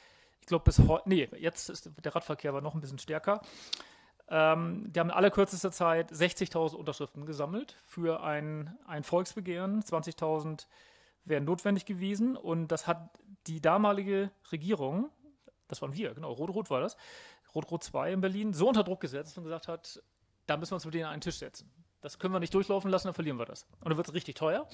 [0.41, 3.41] ich glaube bis heute, nee, jetzt ist der Radverkehr aber noch ein bisschen stärker.
[4.27, 9.81] Ähm, die haben in allerkürzester Zeit 60.000 Unterschriften gesammelt für ein, ein Volksbegehren.
[9.81, 10.65] 20.000
[11.25, 12.35] wären notwendig gewesen.
[12.35, 13.09] Und das hat
[13.47, 15.09] die damalige Regierung,
[15.67, 16.97] das waren wir, genau, Rot-Rot war das,
[17.53, 20.01] Rot-Rot 2 in Berlin, so unter Druck gesetzt, dass man gesagt hat,
[20.45, 21.71] da müssen wir uns mit denen an einen Tisch setzen.
[22.05, 23.63] Das können wir nicht durchlaufen lassen, dann verlieren wir das.
[23.81, 24.67] Und dann wird es richtig teuer.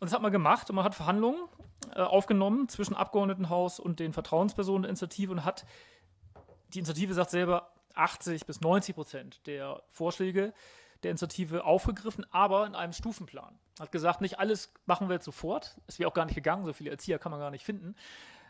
[0.00, 1.40] Und das hat man gemacht und man hat Verhandlungen
[1.94, 5.64] äh, aufgenommen zwischen Abgeordnetenhaus und den Vertrauenspersonen der Initiative und hat,
[6.74, 10.52] die Initiative sagt selber, 80 bis 90 Prozent der Vorschläge
[11.04, 13.56] der Initiative aufgegriffen, aber in einem Stufenplan.
[13.78, 15.76] Hat gesagt, nicht alles machen wir jetzt sofort.
[15.86, 17.94] Es wäre auch gar nicht gegangen, so viele Erzieher kann man gar nicht finden.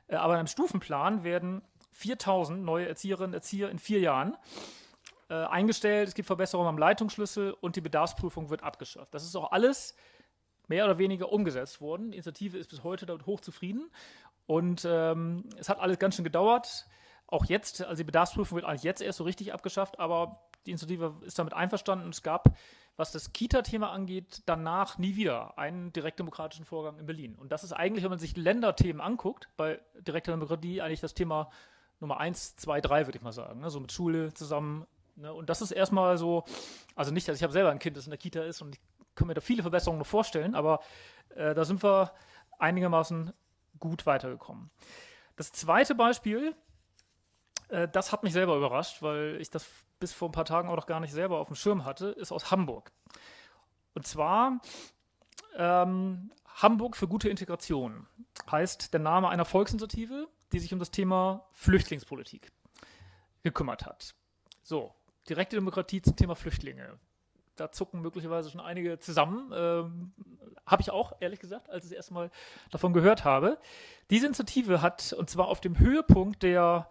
[0.07, 1.61] Äh, aber in einem Stufenplan werden
[1.93, 4.35] 4000 neue Erzieherinnen und Erzieher in vier Jahren
[5.29, 6.09] äh, eingestellt.
[6.09, 9.13] Es gibt Verbesserungen am Leitungsschlüssel und die Bedarfsprüfung wird abgeschafft.
[9.15, 9.95] Das ist auch alles
[10.69, 12.11] mehr oder weniger umgesetzt worden.
[12.11, 13.91] Die Initiative ist bis heute damit hochzufrieden
[14.47, 16.87] und ähm, es hat alles ganz schön gedauert.
[17.27, 21.15] Auch jetzt, also die Bedarfsprüfung wird eigentlich jetzt erst so richtig abgeschafft, aber die Initiative
[21.23, 22.57] ist damit einverstanden es gab,
[22.97, 27.35] was das Kita-Thema angeht, danach nie wieder einen direktdemokratischen Vorgang in Berlin.
[27.35, 31.51] Und das ist eigentlich, wenn man sich Länderthemen anguckt, bei direkter Demokratie eigentlich das Thema
[32.01, 33.61] Nummer eins, zwei, drei, würde ich mal sagen.
[33.61, 33.71] Ne?
[33.71, 34.87] So mit Schule zusammen.
[35.17, 35.33] Ne?
[35.33, 36.45] Und das ist erstmal so,
[36.95, 38.81] also nicht, dass ich habe selber ein Kind, das in der Kita ist und ich
[39.15, 40.81] kann mir da viele Verbesserungen noch vorstellen, aber
[41.35, 42.13] äh, da sind wir
[42.59, 43.33] einigermaßen
[43.79, 44.71] gut weitergekommen.
[45.37, 46.55] Das zweite Beispiel,
[47.69, 49.67] äh, das hat mich selber überrascht, weil ich das
[49.99, 52.33] bis vor ein paar Tagen auch noch gar nicht selber auf dem Schirm hatte, ist
[52.33, 52.93] aus Hamburg.
[53.95, 54.61] Und zwar
[55.57, 58.07] ähm, Hamburg für gute Integration
[58.51, 62.53] heißt der Name einer Volksinitiative, die sich um das Thema Flüchtlingspolitik
[63.43, 64.15] gekümmert hat.
[64.63, 64.95] So,
[65.29, 66.99] direkte Demokratie zum Thema Flüchtlinge.
[67.57, 69.53] Da zucken möglicherweise schon einige zusammen.
[69.55, 70.13] Ähm,
[70.67, 72.31] habe ich auch, ehrlich gesagt, als ich das erste Mal
[72.71, 73.59] davon gehört habe.
[74.11, 76.89] Diese Initiative hat, und zwar auf dem Höhepunkt der,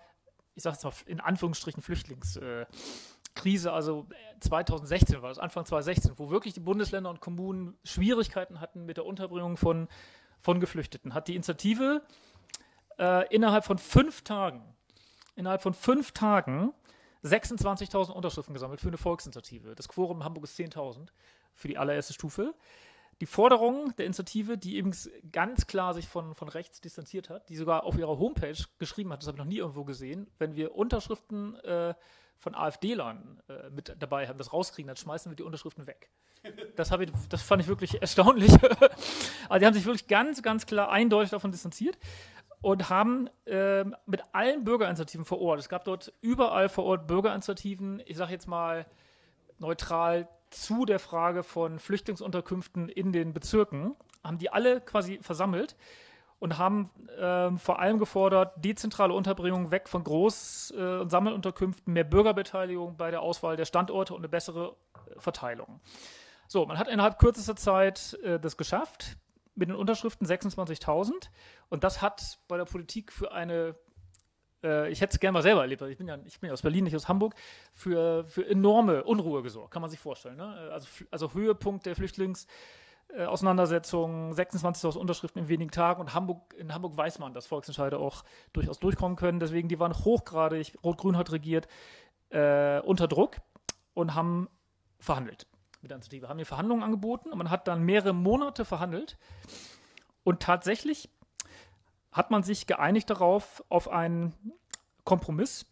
[0.56, 4.08] ich sage es mal in Anführungsstrichen, Flüchtlingskrise, also
[4.40, 9.06] 2016 war das, Anfang 2016, wo wirklich die Bundesländer und Kommunen Schwierigkeiten hatten mit der
[9.06, 9.88] Unterbringung von,
[10.40, 12.04] von Geflüchteten, hat die Initiative
[13.00, 14.64] äh, innerhalb von fünf Tagen,
[15.36, 16.74] innerhalb von fünf Tagen
[17.24, 19.76] 26.000 Unterschriften gesammelt für eine Volksinitiative.
[19.76, 21.08] Das Quorum in Hamburg ist 10.000
[21.54, 22.54] für die allererste Stufe.
[23.22, 24.92] Die Forderung der Initiative, die eben
[25.32, 29.22] ganz klar sich von, von rechts distanziert hat, die sogar auf ihrer Homepage geschrieben hat,
[29.22, 31.94] das habe ich noch nie irgendwo gesehen, wenn wir Unterschriften äh,
[32.38, 36.10] von AfD-Lern äh, mit dabei haben, das rauskriegen, dann schmeißen wir die Unterschriften weg.
[36.76, 38.52] Das, ich, das fand ich wirklich erstaunlich.
[39.50, 41.98] also die haben sich wirklich ganz, ganz klar eindeutig davon distanziert
[42.64, 48.02] und haben äh, mit allen Bürgerinitiativen vor Ort, es gab dort überall vor Ort Bürgerinitiativen,
[48.06, 48.86] ich sage jetzt mal
[49.60, 55.76] neutral zu der Frage von Flüchtlingsunterkünften in den Bezirken, haben die alle quasi versammelt
[56.40, 62.06] und haben äh, vor allem gefordert, dezentrale Unterbringung weg von Groß- äh, und Sammelunterkünften, mehr
[62.06, 65.82] Bürgerbeteiligung bei der Auswahl der Standorte und eine bessere äh, Verteilung.
[66.48, 69.18] So, man hat innerhalb kürzester Zeit äh, das geschafft
[69.56, 71.30] mit den Unterschriften 26.000.
[71.70, 73.76] Und das hat bei der Politik für eine,
[74.64, 76.62] äh, ich hätte es gerne mal selber erlebt, ich bin ja ich bin ja aus
[76.62, 77.36] Berlin, nicht aus Hamburg,
[77.74, 80.38] für, für enorme Unruhe gesorgt, kann man sich vorstellen.
[80.38, 80.70] Ne?
[80.72, 82.48] Also, also Höhepunkt der Flüchtlings-
[83.10, 88.24] äh, 26.000 Unterschriften in wenigen Tagen und Hamburg, in Hamburg weiß man, dass Volksentscheide auch
[88.54, 89.40] durchaus durchkommen können.
[89.40, 91.68] Deswegen, die waren hochgradig, Rot-Grün hat regiert,
[92.30, 93.38] äh, unter Druck
[93.94, 94.50] und haben
[95.00, 95.46] verhandelt
[95.84, 99.18] mit der Initiative, haben die Verhandlungen angeboten und man hat dann mehrere Monate verhandelt.
[100.24, 101.10] Und tatsächlich
[102.12, 104.34] hat man sich geeinigt darauf, auf einen
[105.04, 105.66] Kompromiss.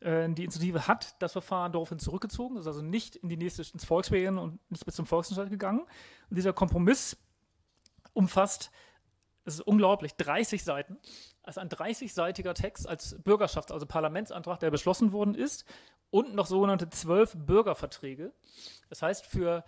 [0.00, 3.84] Äh, die Initiative hat das Verfahren daraufhin zurückgezogen, ist also nicht in die nächste, ins
[3.84, 5.80] Volksbegehren und nicht bis zum Volksentscheid gegangen.
[6.30, 7.16] Und dieser Kompromiss
[8.12, 8.70] umfasst,
[9.44, 10.98] es ist unglaublich, 30 Seiten.
[11.48, 15.64] Also ein 30-seitiger Text als Bürgerschafts-, also Parlamentsantrag, der beschlossen worden ist
[16.10, 18.34] und noch sogenannte zwölf Bürgerverträge.
[18.90, 19.64] Das heißt, für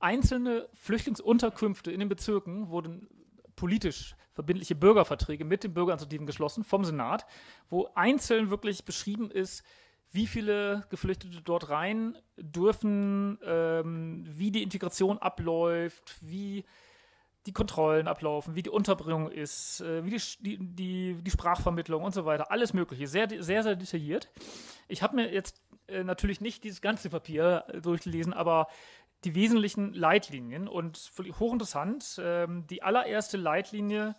[0.00, 3.06] einzelne Flüchtlingsunterkünfte in den Bezirken wurden
[3.54, 7.24] politisch verbindliche Bürgerverträge mit den Bürgerinitiativen geschlossen vom Senat,
[7.68, 9.62] wo einzeln wirklich beschrieben ist,
[10.10, 16.64] wie viele Geflüchtete dort rein dürfen, ähm, wie die Integration abläuft, wie
[17.46, 22.24] die Kontrollen ablaufen, wie die Unterbringung ist, äh, wie die, die, die, Sprachvermittlung und so
[22.26, 22.50] weiter.
[22.50, 23.06] Alles Mögliche.
[23.06, 24.30] Sehr, sehr, sehr detailliert.
[24.88, 28.68] Ich habe mir jetzt äh, natürlich nicht dieses ganze Papier äh, durchgelesen, aber
[29.24, 32.20] die wesentlichen Leitlinien und hochinteressant.
[32.22, 34.14] Ähm, die allererste Leitlinie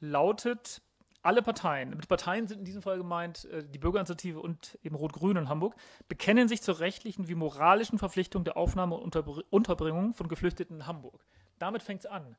[0.00, 0.80] lautet,
[1.22, 5.48] alle Parteien, mit Parteien sind in diesem Fall gemeint die Bürgerinitiative und eben Rot-Grün in
[5.48, 5.74] Hamburg,
[6.08, 9.16] bekennen sich zur rechtlichen wie moralischen Verpflichtung der Aufnahme und
[9.50, 11.20] Unterbringung von Geflüchteten in Hamburg.
[11.58, 12.36] Damit fängt es an.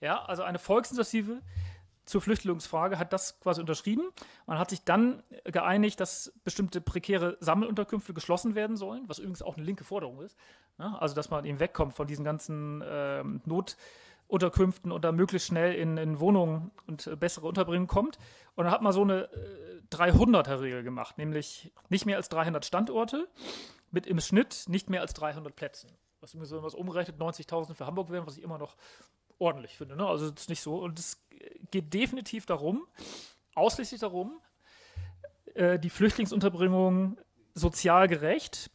[0.00, 1.40] Ja, also eine Volksinitiative
[2.06, 4.10] zur Flüchtlingsfrage hat das quasi unterschrieben.
[4.46, 9.56] Man hat sich dann geeinigt, dass bestimmte prekäre Sammelunterkünfte geschlossen werden sollen, was übrigens auch
[9.56, 10.36] eine linke Forderung ist.
[10.78, 15.74] Ja, also, dass man eben wegkommt von diesen ganzen ähm, Notunterkünften und da möglichst schnell
[15.74, 18.18] in, in Wohnungen und äh, bessere Unterbringung kommt.
[18.54, 23.26] Und dann hat man so eine äh, 300er-Regel gemacht, nämlich nicht mehr als 300 Standorte
[23.90, 25.90] mit im Schnitt nicht mehr als 300 Plätzen
[26.26, 28.76] was mir so was umrechnet, 90.000 für Hamburg wären, was ich immer noch
[29.38, 29.96] ordentlich finde.
[29.96, 30.06] Ne?
[30.06, 30.76] Also es ist nicht so.
[30.78, 31.22] Und es
[31.70, 32.86] geht definitiv darum,
[33.54, 34.40] ausschließlich darum,
[35.54, 37.16] äh, die Flüchtlingsunterbringung
[37.54, 38.70] sozial gerecht.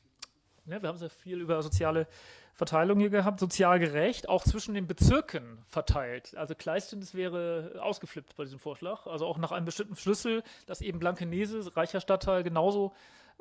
[0.65, 0.81] Ne?
[0.81, 2.07] Wir haben sehr viel über soziale
[2.53, 6.35] Verteilung hier gehabt, sozial gerecht, auch zwischen den Bezirken verteilt.
[6.37, 9.07] Also Kleistens wäre ausgeflippt bei diesem Vorschlag.
[9.07, 12.93] Also auch nach einem bestimmten Schlüssel, dass eben Blankenese, reicher Stadtteil, genauso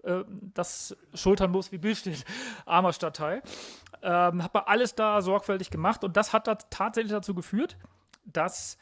[0.04, 2.24] äh, das schultern muss wie Billstedt,
[2.66, 3.42] armer Stadtteil.
[4.02, 7.76] Ähm, hat man alles da sorgfältig gemacht und das hat da tatsächlich dazu geführt,
[8.24, 8.78] dass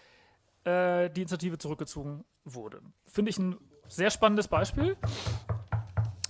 [0.64, 2.80] äh, die Initiative zurückgezogen wurde.
[3.06, 3.56] Finde ich ein
[3.88, 4.96] sehr spannendes Beispiel.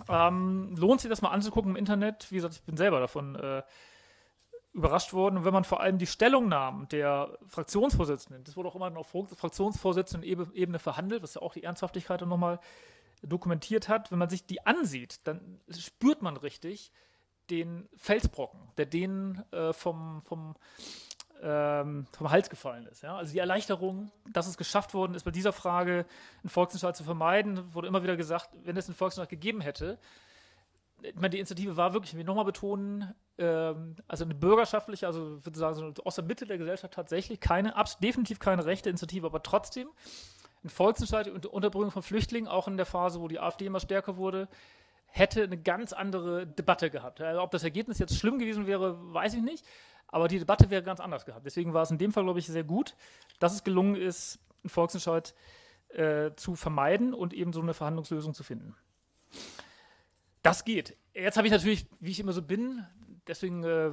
[0.09, 2.31] Ähm, lohnt sich das mal anzugucken im Internet.
[2.31, 3.63] Wie gesagt, ich bin selber davon äh,
[4.73, 5.39] überrascht worden.
[5.39, 10.79] Und wenn man vor allem die Stellungnahmen der Fraktionsvorsitzenden, das wurde auch immer auf Fraktionsvorsitzenden-Ebene
[10.79, 12.59] verhandelt, was ja auch die Ernsthaftigkeit nochmal
[13.23, 16.93] dokumentiert hat, wenn man sich die ansieht, dann spürt man richtig
[17.51, 20.55] den Felsbrocken, der denen äh, vom, vom
[21.41, 23.03] ähm, vom Hals gefallen ist.
[23.03, 23.17] Ja?
[23.17, 26.05] Also die Erleichterung, dass es geschafft worden ist, bei dieser Frage
[26.43, 29.99] einen Volksentscheid zu vermeiden, wurde immer wieder gesagt, wenn es einen Volksentscheid gegeben hätte,
[31.01, 35.45] ich meine, die Initiative war wirklich, ich will nochmal betonen, ähm, also eine bürgerschaftliche, also
[35.45, 39.89] würde so aus der Mitte der Gesellschaft tatsächlich keine, definitiv keine rechte Initiative, aber trotzdem
[40.69, 44.17] ein Volksentscheid und Unterbringung von Flüchtlingen, auch in der Phase, wo die AfD immer stärker
[44.17, 44.49] wurde,
[45.07, 47.21] hätte eine ganz andere Debatte gehabt.
[47.21, 49.65] Also ob das Ergebnis jetzt schlimm gewesen wäre, weiß ich nicht.
[50.07, 51.45] Aber die Debatte wäre ganz anders gehabt.
[51.45, 52.95] Deswegen war es in dem Fall, glaube ich, sehr gut,
[53.39, 55.35] dass es gelungen ist, einen Volksentscheid
[55.89, 58.75] äh, zu vermeiden und eben so eine Verhandlungslösung zu finden.
[60.43, 60.97] Das geht.
[61.15, 62.87] Jetzt habe ich natürlich, wie ich immer so bin,
[63.27, 63.93] deswegen äh,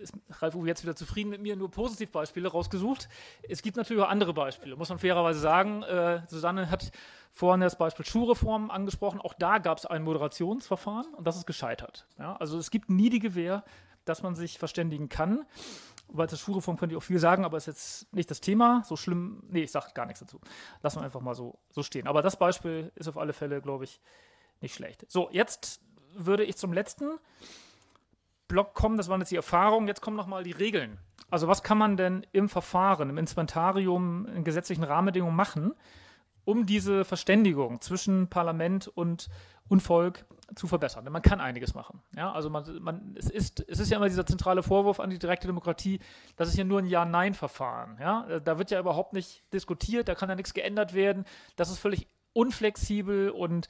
[0.00, 3.08] ist Ralf Uwe jetzt wieder zufrieden mit mir, nur Positivbeispiele rausgesucht.
[3.48, 5.82] Es gibt natürlich auch andere Beispiele, muss man fairerweise sagen.
[5.82, 6.90] Äh, Susanne hat
[7.30, 9.20] vorhin das Beispiel Schulreform angesprochen.
[9.20, 12.06] Auch da gab es ein Moderationsverfahren und das ist gescheitert.
[12.18, 13.64] Ja, also es gibt nie die Gewähr,
[14.04, 15.46] dass man sich verständigen kann.
[16.12, 18.82] Weil zur Schulreform könnte ich auch viel sagen, aber ist jetzt nicht das Thema.
[18.84, 20.40] So schlimm, nee, ich sage gar nichts dazu.
[20.82, 22.08] Lassen wir einfach mal so, so stehen.
[22.08, 24.00] Aber das Beispiel ist auf alle Fälle, glaube ich,
[24.60, 25.04] nicht schlecht.
[25.08, 25.80] So, jetzt
[26.14, 27.18] würde ich zum letzten
[28.50, 28.96] Block kommen.
[28.96, 29.86] Das waren jetzt die Erfahrungen.
[29.86, 30.98] Jetzt kommen nochmal die Regeln.
[31.30, 35.72] Also was kann man denn im Verfahren, im Instrumentarium, in gesetzlichen Rahmenbedingungen machen,
[36.44, 39.28] um diese Verständigung zwischen Parlament und,
[39.68, 40.24] und Volk
[40.56, 41.04] zu verbessern.
[41.04, 42.02] Denn man kann einiges machen.
[42.16, 45.18] Ja, also man, man, es, ist, es ist ja immer dieser zentrale Vorwurf an die
[45.20, 46.00] direkte Demokratie,
[46.34, 47.98] das ist ja nur ein Ja-Nein-Verfahren.
[48.00, 48.40] Ja?
[48.40, 51.24] Da wird ja überhaupt nicht diskutiert, da kann ja nichts geändert werden.
[51.54, 53.68] Das ist völlig unflexibel und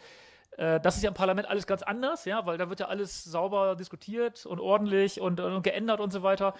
[0.60, 3.24] äh, das ist ja im Parlament alles ganz anders, ja, weil da wird ja alles
[3.24, 6.52] sauber diskutiert und ordentlich und, und geändert und so weiter.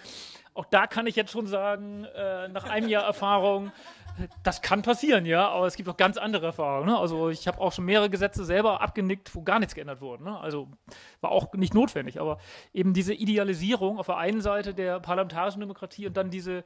[0.55, 3.71] Auch da kann ich jetzt schon sagen, äh, nach einem Jahr Erfahrung,
[4.41, 6.87] das kann passieren, ja, aber es gibt auch ganz andere Erfahrungen.
[6.87, 6.97] Ne?
[6.97, 10.23] Also ich habe auch schon mehrere Gesetze selber abgenickt, wo gar nichts geändert wurde.
[10.23, 10.39] Ne?
[10.39, 10.67] Also
[11.21, 12.39] war auch nicht notwendig, aber
[12.73, 16.63] eben diese Idealisierung auf der einen Seite der parlamentarischen Demokratie und dann diese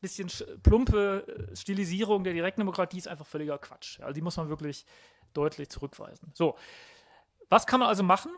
[0.00, 0.30] bisschen
[0.62, 4.00] plumpe äh, Stilisierung der direkten Demokratie ist einfach völliger Quatsch.
[4.00, 4.84] Also die muss man wirklich
[5.34, 6.30] deutlich zurückweisen.
[6.34, 6.56] So,
[7.48, 8.30] was kann man also machen,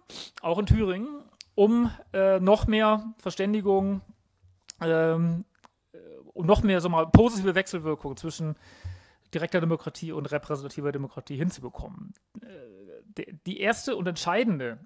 [0.42, 1.22] auch in Thüringen,
[1.54, 4.02] um äh, noch mehr Verständigung
[4.80, 5.44] ähm,
[6.32, 8.56] und noch mehr so mal positive Wechselwirkung zwischen
[9.34, 12.14] direkter Demokratie und repräsentativer Demokratie hinzubekommen.
[12.40, 14.78] Äh, die erste und entscheidende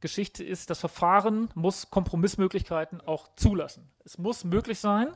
[0.00, 3.90] Geschichte ist, das Verfahren muss Kompromissmöglichkeiten auch zulassen.
[4.04, 5.08] Es muss möglich sein,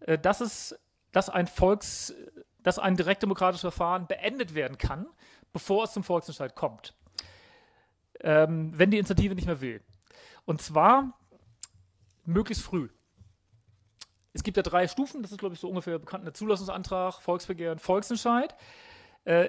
[0.00, 0.78] äh, dass es,
[1.12, 2.14] dass ein Volks,
[2.62, 5.06] dass ein direktdemokratisches Verfahren beendet werden kann,
[5.52, 6.94] bevor es zum Volksentscheid kommt.
[8.20, 9.82] Ähm, wenn die Initiative nicht mehr will.
[10.44, 11.18] Und zwar
[12.24, 12.88] möglichst früh
[14.32, 17.78] es gibt ja drei Stufen, das ist, glaube ich, so ungefähr bekannt, der Zulassungsantrag, Volksbegehren,
[17.78, 18.54] Volksentscheid.
[19.24, 19.48] Äh,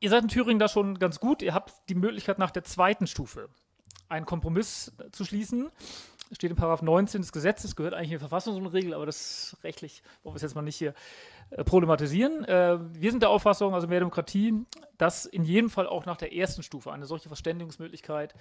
[0.00, 1.42] ihr seid in Thüringen da schon ganz gut.
[1.42, 3.48] Ihr habt die Möglichkeit, nach der zweiten Stufe
[4.08, 5.70] einen Kompromiss zu schließen.
[6.32, 9.06] Steht in Paragraph 19 des Gesetzes, gehört eigentlich in die Verfassung so eine Regel, aber
[9.06, 10.94] das rechtlich, wollen wir es jetzt mal nicht hier
[11.50, 12.44] äh, problematisieren.
[12.44, 14.64] Äh, wir sind der Auffassung, also mehr Demokratie,
[14.96, 18.34] dass in jedem Fall auch nach der ersten Stufe eine solche Verständigungsmöglichkeit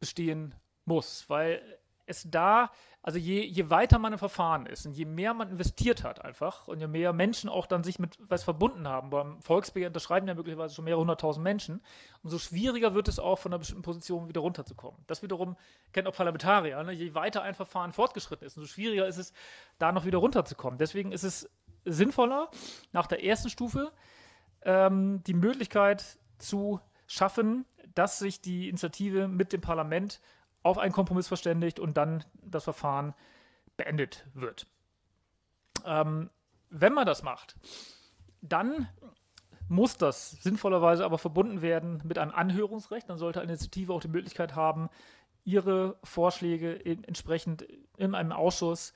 [0.00, 0.54] bestehen
[0.86, 1.60] muss, weil
[2.06, 2.70] es da,
[3.02, 6.66] also je, je weiter man im Verfahren ist und je mehr man investiert hat einfach
[6.66, 10.34] und je mehr Menschen auch dann sich mit was verbunden haben, beim Volksbegehren unterschreiben ja
[10.34, 11.82] möglicherweise schon mehrere hunderttausend Menschen,
[12.22, 15.00] umso schwieriger wird es auch von einer bestimmten Position wieder runterzukommen.
[15.06, 15.56] Das wiederum
[15.92, 16.92] kennt auch Parlamentarier, ne?
[16.92, 19.32] je weiter ein Verfahren fortgeschritten ist, umso schwieriger ist es,
[19.78, 20.78] da noch wieder runterzukommen.
[20.78, 21.50] Deswegen ist es
[21.84, 22.50] sinnvoller,
[22.92, 23.92] nach der ersten Stufe
[24.62, 27.64] ähm, die Möglichkeit zu schaffen,
[27.94, 30.20] dass sich die Initiative mit dem Parlament
[30.66, 33.14] auf einen Kompromiss verständigt und dann das Verfahren
[33.76, 34.66] beendet wird.
[35.84, 36.30] Ähm,
[36.70, 37.56] wenn man das macht,
[38.42, 38.88] dann
[39.68, 43.08] muss das sinnvollerweise aber verbunden werden mit einem Anhörungsrecht.
[43.08, 44.88] Dann sollte eine Initiative auch die Möglichkeit haben,
[45.44, 47.62] ihre Vorschläge entsprechend
[47.96, 48.94] in einem Ausschuss äh,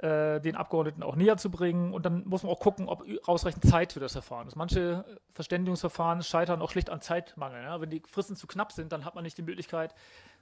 [0.00, 1.92] den Abgeordneten auch näher zu bringen.
[1.92, 4.56] Und dann muss man auch gucken, ob ausreichend Zeit für das Verfahren ist.
[4.56, 7.62] Manche Verständigungsverfahren scheitern auch schlicht an Zeitmangel.
[7.62, 7.80] Ja?
[7.80, 9.94] Wenn die Fristen zu knapp sind, dann hat man nicht die Möglichkeit,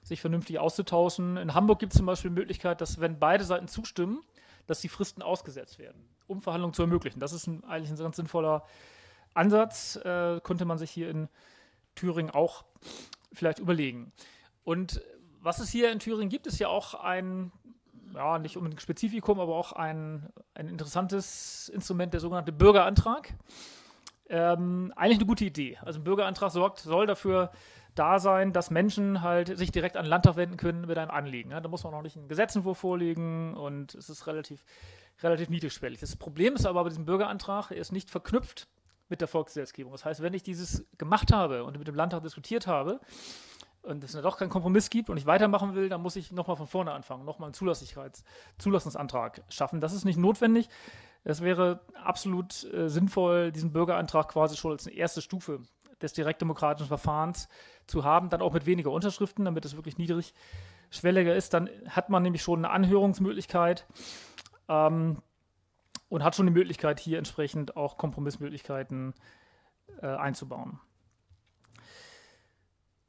[0.03, 1.37] sich vernünftig auszutauschen.
[1.37, 4.23] In Hamburg gibt es zum Beispiel die Möglichkeit, dass wenn beide Seiten zustimmen,
[4.67, 7.19] dass die Fristen ausgesetzt werden, um Verhandlungen zu ermöglichen.
[7.19, 8.63] Das ist ein, eigentlich ein ganz sinnvoller
[9.33, 9.97] Ansatz.
[9.97, 11.29] Äh, könnte man sich hier in
[11.95, 12.63] Thüringen auch
[13.33, 14.11] vielleicht überlegen.
[14.63, 15.01] Und
[15.41, 17.51] was es hier in Thüringen gibt, ist ja auch ein
[18.13, 23.33] ja, nicht unbedingt Spezifikum, aber auch ein, ein interessantes Instrument, der sogenannte Bürgerantrag.
[24.29, 25.77] Ähm, eigentlich eine gute Idee.
[25.81, 27.51] Also ein Bürgerantrag sorgt, soll dafür
[27.95, 31.51] da sein, dass Menschen halt sich direkt an den Landtag wenden können mit einem Anliegen.
[31.51, 34.63] Ja, da muss man noch nicht einen Gesetzentwurf vorlegen und es ist relativ,
[35.21, 35.99] relativ niedrigschwellig.
[35.99, 38.69] Das Problem ist aber bei diesem Bürgerantrag, er ist nicht verknüpft
[39.09, 39.91] mit der Volksgesetzgebung.
[39.91, 43.01] Das heißt, wenn ich dieses gemacht habe und mit dem Landtag diskutiert habe,
[43.83, 46.67] und es doch keinen Kompromiss gibt und ich weitermachen will, dann muss ich nochmal von
[46.67, 48.23] vorne anfangen, nochmal einen Zulassigkeits
[48.57, 49.81] Zulassungsantrag schaffen.
[49.81, 50.69] Das ist nicht notwendig.
[51.23, 55.61] Es wäre absolut äh, sinnvoll, diesen Bürgerantrag quasi schon als eine erste Stufe
[56.01, 57.47] des direktdemokratischen Verfahrens
[57.87, 61.53] zu haben, dann auch mit weniger Unterschriften, damit es wirklich niedrigschwelliger ist.
[61.53, 63.85] Dann hat man nämlich schon eine Anhörungsmöglichkeit
[64.67, 65.21] ähm,
[66.09, 69.13] und hat schon die Möglichkeit, hier entsprechend auch Kompromissmöglichkeiten
[70.01, 70.79] äh, einzubauen.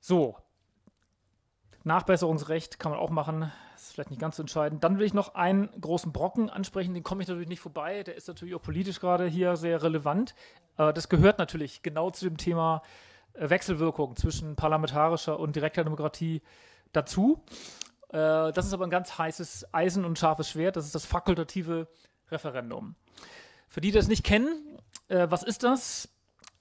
[0.01, 0.37] So,
[1.85, 4.85] Nachbesserungsrecht kann man auch machen, ist vielleicht nicht ganz so entscheidend.
[4.85, 8.03] Dann will ich noch einen großen Brocken ansprechen, den komme ich natürlich nicht vorbei.
[8.05, 10.35] Der ist natürlich auch politisch gerade hier sehr relevant.
[10.79, 12.83] Äh, das gehört natürlich genau zu dem Thema
[13.35, 16.43] äh, Wechselwirkung zwischen parlamentarischer und direkter Demokratie
[16.93, 17.43] dazu.
[18.11, 20.77] Äh, das ist aber ein ganz heißes Eisen und scharfes Schwert.
[20.77, 21.89] Das ist das fakultative
[22.31, 22.95] Referendum.
[23.69, 26.12] Für die, die das nicht kennen, was ist das?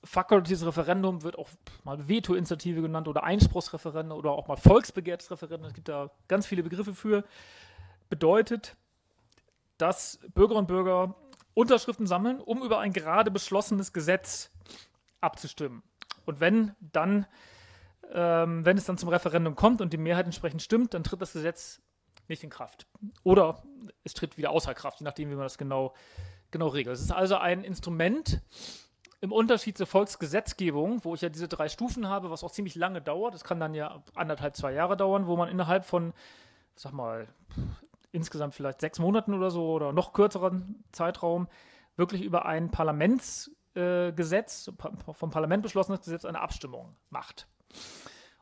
[0.04, 1.50] Fakultatives Referendum wird auch
[1.84, 5.68] mal Veto-Initiative genannt oder Einspruchsreferendum oder auch mal volksbegehrtes Referendum.
[5.68, 7.24] Es gibt da ganz viele Begriffe für.
[8.10, 8.76] Bedeutet,
[9.78, 11.16] dass Bürger und Bürger
[11.54, 14.52] Unterschriften sammeln, um über ein gerade beschlossenes Gesetz
[15.20, 15.84] abzustimmen.
[16.26, 17.26] Und wenn dann,
[18.14, 21.34] ähm, wenn es dann zum Referendum kommt und die Mehrheit entsprechend stimmt, dann tritt das
[21.34, 21.82] Gesetz
[22.28, 22.88] nicht in Kraft.
[23.24, 23.62] Oder
[24.04, 25.94] es tritt wieder außer Kraft, je nachdem, wie man das genau,
[26.52, 26.96] genau regelt.
[26.96, 28.42] Es ist also ein Instrument,
[29.22, 33.02] im Unterschied zur Volksgesetzgebung, wo ich ja diese drei Stufen habe, was auch ziemlich lange
[33.02, 36.14] dauert, das kann dann ja anderthalb, zwei Jahre dauern, wo man innerhalb von,
[36.76, 37.28] sag mal,
[38.12, 41.48] insgesamt vielleicht sechs Monaten oder so oder noch kürzeren Zeitraum
[41.96, 47.48] wirklich über ein Parlamentsgesetz, äh, vom Parlament beschlossenes Gesetz, eine Abstimmung macht.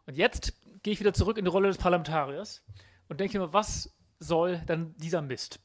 [0.06, 2.64] Und jetzt gehe ich wieder zurück in die Rolle des Parlamentariers
[3.10, 5.60] und denke mir, was soll denn dieser Mist?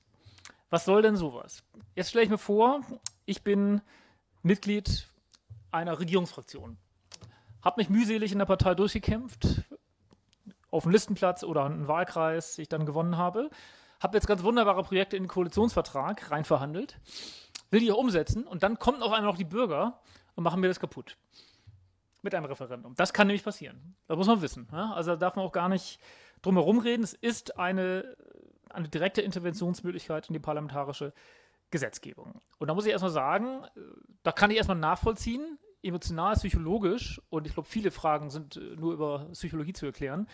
[0.70, 1.62] Was soll denn sowas?
[1.94, 2.81] Jetzt stelle ich mir vor,
[3.27, 3.81] ich bin
[4.44, 5.09] Mitglied
[5.70, 6.76] einer Regierungsfraktion.
[7.62, 9.64] Habe mich mühselig in der Partei durchgekämpft,
[10.70, 13.48] auf einen Listenplatz oder einen Wahlkreis, den ich dann gewonnen habe.
[14.00, 17.00] Habe jetzt ganz wunderbare Projekte in den Koalitionsvertrag reinverhandelt,
[17.70, 19.98] will die auch umsetzen und dann kommen auf einmal noch die Bürger
[20.35, 21.16] und machen mir das kaputt.
[22.20, 22.94] Mit einem Referendum.
[22.96, 23.96] Das kann nämlich passieren.
[24.09, 24.68] Das muss man wissen.
[24.72, 24.92] Ja?
[24.92, 26.00] Also da darf man auch gar nicht
[26.42, 27.02] drum herum reden.
[27.02, 28.14] Es ist eine,
[28.68, 31.14] eine direkte Interventionsmöglichkeit in die parlamentarische
[31.70, 32.40] Gesetzgebung.
[32.59, 33.64] Und da muss ich erstmal sagen,
[34.22, 38.94] da kann ich erstmal nachvollziehen, emotional, psychologisch, und ich glaube, viele Fragen sind äh, nur
[38.94, 40.27] über Psychologie zu erklären,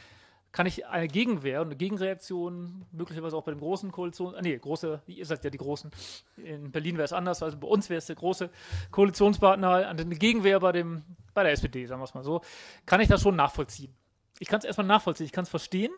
[0.53, 4.57] kann ich eine Gegenwehr und eine Gegenreaktion, möglicherweise auch bei dem großen Koalition, ah, nee,
[4.59, 5.91] große, ihr seid ja die Großen,
[6.37, 8.51] in Berlin wäre es anders, also bei uns wäre es der große
[8.91, 12.41] Koalitionspartner, eine Gegenwehr bei, dem, bei der SPD, sagen wir es mal so,
[12.85, 13.95] kann ich das schon nachvollziehen.
[14.41, 15.93] Ich kann es erstmal nachvollziehen, ich kann es verstehen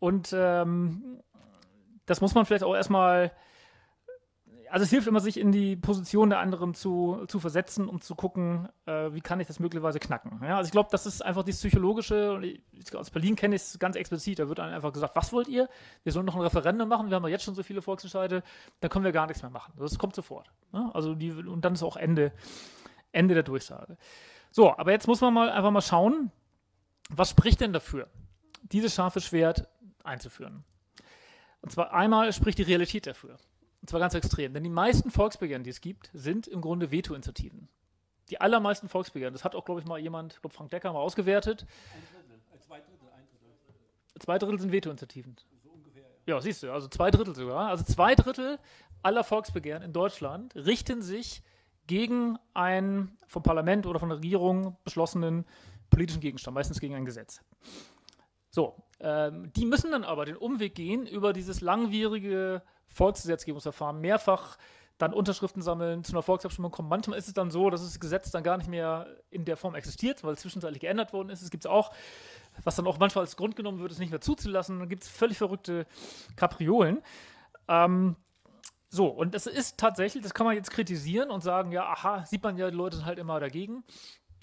[0.00, 1.22] und ähm,
[2.06, 3.32] das muss man vielleicht auch erstmal
[4.70, 8.14] also es hilft immer, sich in die Position der anderen zu, zu versetzen, um zu
[8.14, 10.40] gucken, äh, wie kann ich das möglicherweise knacken.
[10.42, 12.60] Ja, also ich glaube, das ist einfach das Psychologische, und ich,
[12.94, 15.68] aus Berlin kenne ich es ganz explizit, da wird dann einfach gesagt, was wollt ihr?
[16.02, 18.42] Wir sollen noch ein Referendum machen, wir haben ja jetzt schon so viele Volksentscheide,
[18.80, 19.72] dann können wir gar nichts mehr machen.
[19.78, 20.50] Das kommt sofort.
[20.72, 22.32] Ja, also die, und dann ist auch Ende,
[23.12, 23.96] Ende der Durchsage.
[24.50, 26.30] So, aber jetzt muss man mal einfach mal schauen,
[27.10, 28.08] was spricht denn dafür,
[28.62, 29.68] dieses scharfe Schwert
[30.02, 30.64] einzuführen?
[31.62, 33.36] Und zwar einmal spricht die Realität dafür.
[33.86, 34.52] Und zwar ganz extrem.
[34.52, 37.68] Denn die meisten Volksbegehren, die es gibt, sind im Grunde Veto-Initiativen.
[38.30, 40.98] Die allermeisten Volksbegehren, das hat auch, glaube ich, mal jemand, ich glaube, Frank Decker mal
[40.98, 41.64] ausgewertet.
[41.94, 44.18] Ein Drittel, äh, zwei Drittel, ein Drittel.
[44.18, 45.36] Zwei Drittel sind Veto-Initiativen.
[45.62, 46.34] So ungefähr, ja.
[46.34, 47.68] Ja, siehst du, also zwei Drittel sogar.
[47.68, 48.58] Also zwei Drittel
[49.04, 51.44] aller Volksbegehren in Deutschland richten sich
[51.86, 55.44] gegen einen vom Parlament oder von der Regierung beschlossenen
[55.90, 57.40] politischen Gegenstand, meistens gegen ein Gesetz.
[58.50, 64.58] So, ähm, die müssen dann aber den Umweg gehen über dieses langwierige Volksgesetzgebungsverfahren, mehrfach
[64.98, 66.88] dann Unterschriften sammeln, zu einer Volksabstimmung kommen.
[66.88, 69.74] Manchmal ist es dann so, dass das Gesetz dann gar nicht mehr in der Form
[69.74, 71.42] existiert, weil es zwischenzeitlich geändert worden ist.
[71.42, 71.92] Es gibt es auch,
[72.64, 74.78] was dann auch manchmal als Grund genommen wird, es nicht mehr zuzulassen.
[74.78, 75.86] Dann gibt es völlig verrückte
[76.36, 77.02] Kapriolen.
[77.68, 78.16] Ähm,
[78.88, 82.42] So, und das ist tatsächlich, das kann man jetzt kritisieren und sagen, ja, aha, sieht
[82.42, 83.84] man ja, die Leute sind halt immer dagegen.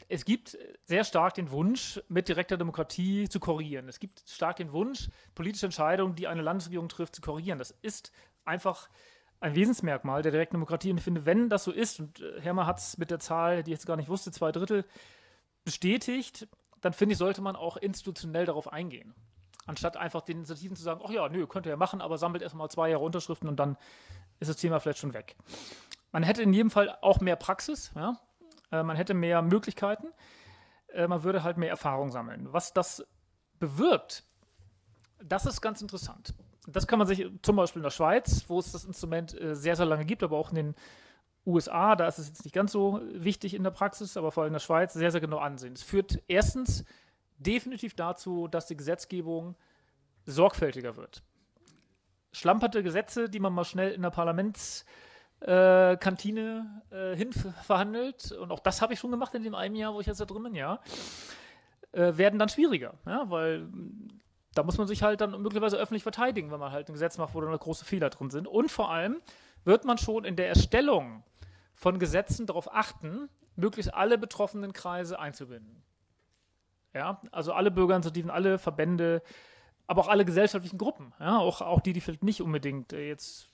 [0.10, 3.88] Es gibt sehr stark den Wunsch, mit direkter Demokratie zu korrigieren.
[3.88, 7.58] Es gibt stark den Wunsch, politische Entscheidungen, die eine Landesregierung trifft, zu korrigieren.
[7.58, 8.12] Das ist
[8.46, 8.90] einfach
[9.40, 10.92] ein Wesensmerkmal der direkten Demokratie.
[10.92, 13.64] Und ich finde, wenn das so ist, und äh, Hermer hat es mit der Zahl,
[13.64, 14.86] die ich jetzt gar nicht wusste, zwei Drittel
[15.66, 16.48] bestätigt,
[16.82, 19.14] dann finde ich, sollte man auch institutionell darauf eingehen.
[19.66, 22.44] Anstatt einfach den Initiativen zu sagen, ach ja, nö, könnt ihr ja machen, aber sammelt
[22.44, 23.78] erstmal zwei Jahre Unterschriften und dann
[24.40, 25.36] ist das Thema vielleicht schon weg.
[26.12, 28.20] Man hätte in jedem Fall auch mehr Praxis, ja?
[28.72, 30.08] Äh, man hätte mehr Möglichkeiten,
[30.90, 32.52] äh, man würde halt mehr Erfahrung sammeln.
[32.52, 33.06] Was das
[33.60, 34.26] bewirkt,
[35.24, 36.34] das ist ganz interessant.
[36.68, 39.76] Das kann man sich zum Beispiel in der Schweiz, wo es das Instrument äh, sehr,
[39.76, 40.76] sehr lange gibt, aber auch in den
[41.46, 44.52] USA, da ist es jetzt nicht ganz so wichtig in der Praxis, aber vor allem
[44.52, 45.74] in der Schweiz sehr, sehr genau ansehen.
[45.74, 46.86] Es führt erstens
[47.38, 49.56] definitiv dazu, dass die Gesetzgebung
[50.26, 51.22] sorgfältiger wird.
[52.32, 57.32] Schlamperte Gesetze, die man mal schnell in der Parlamentskantine äh, äh, hin
[58.40, 60.26] und auch das habe ich schon gemacht in dem einen Jahr, wo ich jetzt da
[60.26, 60.80] drin bin, ja,
[61.92, 63.68] äh, werden dann schwieriger, ja, weil
[64.56, 67.34] da muss man sich halt dann möglicherweise öffentlich verteidigen, wenn man halt ein Gesetz macht,
[67.34, 68.48] wo dann große Fehler drin sind.
[68.48, 69.22] Und vor allem
[69.64, 71.24] wird man schon in der Erstellung
[71.74, 75.84] von Gesetzen darauf achten, möglichst alle betroffenen Kreise einzubinden.
[76.94, 79.24] Ja, also alle Bürgerinitiativen, alle Verbände,
[79.88, 83.50] aber auch alle gesellschaftlichen Gruppen, ja, auch, auch die, die vielleicht nicht unbedingt äh, jetzt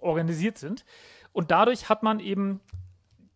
[0.00, 0.84] organisiert sind.
[1.32, 2.60] Und dadurch hat man eben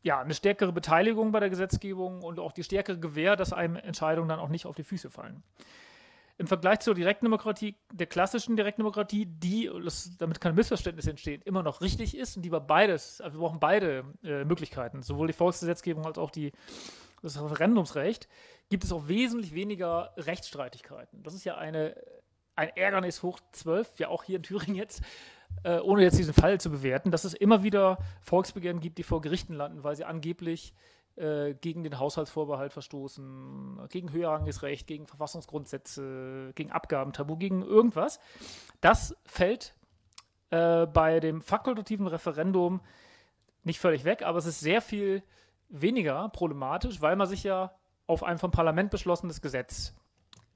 [0.03, 4.29] ja, eine stärkere Beteiligung bei der Gesetzgebung und auch die stärkere Gewähr, dass einem Entscheidungen
[4.29, 5.43] dann auch nicht auf die Füße fallen
[6.39, 11.81] im Vergleich zur Direktdemokratie, der klassischen Direktdemokratie, die, das, damit kein Missverständnis entsteht, immer noch
[11.81, 16.07] richtig ist und die wir beides, also wir brauchen beide äh, Möglichkeiten, sowohl die Volksgesetzgebung
[16.07, 16.53] als auch die,
[17.23, 18.29] das Referendumsrecht,
[18.71, 21.25] gibt es auch wesentlich weniger Rechtsstreitigkeiten.
[21.25, 21.97] Das ist ja eine,
[22.55, 25.03] ein Ärgernis hoch 12, ja auch hier in Thüringen jetzt,
[25.65, 29.21] äh, ohne jetzt diesen Fall zu bewerten, dass es immer wieder Volksbegehren gibt, die vor
[29.21, 30.73] Gerichten landen, weil sie angeblich
[31.19, 38.21] äh, gegen den Haushaltsvorbehalt verstoßen, gegen höherrangiges Recht, gegen Verfassungsgrundsätze, gegen Abgabentabu, gegen irgendwas.
[38.81, 39.75] Das fällt
[40.51, 42.81] äh, bei dem fakultativen Referendum
[43.65, 45.23] nicht völlig weg, aber es ist sehr viel
[45.69, 47.73] weniger problematisch, weil man sich ja
[48.07, 49.95] auf ein vom Parlament beschlossenes Gesetz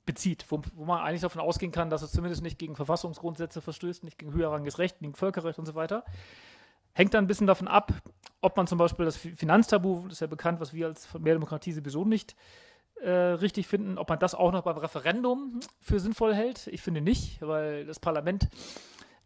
[0.07, 4.05] bezieht, wo, wo, man eigentlich davon ausgehen kann, dass es zumindest nicht gegen Verfassungsgrundsätze verstößt,
[4.05, 6.05] nicht gegen höherrangiges Recht, gegen Völkerrecht und so weiter.
[6.93, 7.93] Hängt dann ein bisschen davon ab,
[8.43, 11.73] ob man zum Beispiel das Finanztabu, das ist ja bekannt, was wir als Mehr Demokratie
[11.73, 12.37] sowieso nicht
[13.01, 16.67] äh, richtig finden, ob man das auch noch beim Referendum für sinnvoll hält.
[16.67, 18.49] Ich finde nicht, weil das Parlament,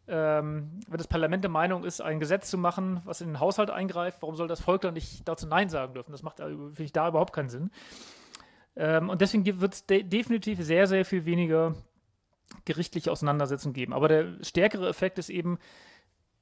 [0.07, 3.71] ähm, wenn das Parlament der Meinung ist, ein Gesetz zu machen, was in den Haushalt
[3.71, 6.13] eingreift, warum soll das Volk dann nicht dazu Nein sagen dürfen?
[6.13, 7.71] Das macht, finde ich, da überhaupt keinen Sinn.
[8.77, 11.75] Ähm, und deswegen wird es de definitiv sehr, sehr viel weniger
[12.67, 13.93] gerichtliche Auseinandersetzungen geben.
[13.93, 15.59] Aber der stärkere Effekt ist eben,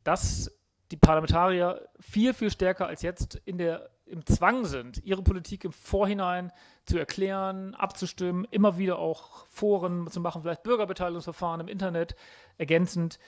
[0.03, 0.53] dass
[0.95, 5.73] die Parlamentarier viel, viel stärker als jetzt in der, im Zwang sind, ihre Politik im
[5.73, 6.53] Vorhinein
[6.87, 12.15] zu erklären, abzustimmen, immer wieder auch Foren zu machen, vielleicht Bürgerbeteiligungsverfahren im Internet
[12.59, 13.19] ergänzend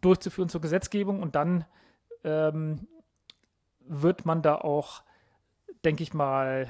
[0.00, 1.20] durchzuführen zur Gesetzgebung.
[1.20, 1.64] Und dann
[2.22, 2.86] ähm,
[3.80, 5.02] wird man da auch,
[5.84, 6.68] denke ich mal,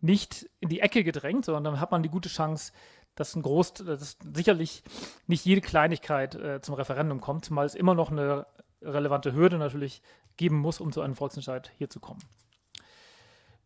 [0.00, 2.72] nicht in die Ecke gedrängt, sondern dann hat man die gute Chance,
[3.14, 4.82] dass ein Groß, dass sicherlich
[5.28, 8.46] nicht jede Kleinigkeit äh, zum Referendum kommt, zumal es immer noch eine
[8.84, 10.02] relevante Hürde natürlich
[10.36, 12.20] geben muss, um zu einem Volksentscheid hier zu kommen.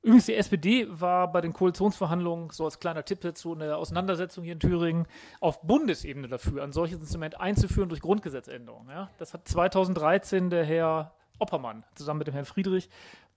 [0.01, 4.53] Übrigens, die SPD war bei den Koalitionsverhandlungen, so als kleiner Tipp dazu, eine Auseinandersetzung hier
[4.53, 5.07] in Thüringen
[5.41, 8.89] auf Bundesebene dafür, ein solches Instrument einzuführen durch Grundgesetzänderung.
[8.89, 9.11] Ja?
[9.19, 12.89] Das hat 2013 der Herr Oppermann zusammen mit dem Herrn Friedrich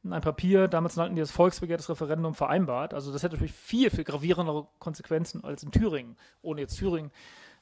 [0.03, 2.93] ein Papier, damals nannten die das Volksbegehrtes Referendum vereinbart.
[2.93, 7.11] Also das hätte natürlich viel, viel gravierendere Konsequenzen als in Thüringen, ohne jetzt Thüringen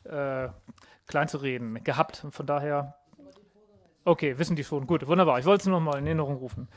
[0.05, 0.47] äh,
[1.07, 2.23] klein zu reden, gehabt.
[2.23, 2.95] Und von daher
[4.09, 4.87] Okay, wissen die schon.
[4.87, 5.37] Gut, wunderbar.
[5.37, 6.67] Ich wollte es nur noch mal in Erinnerung rufen.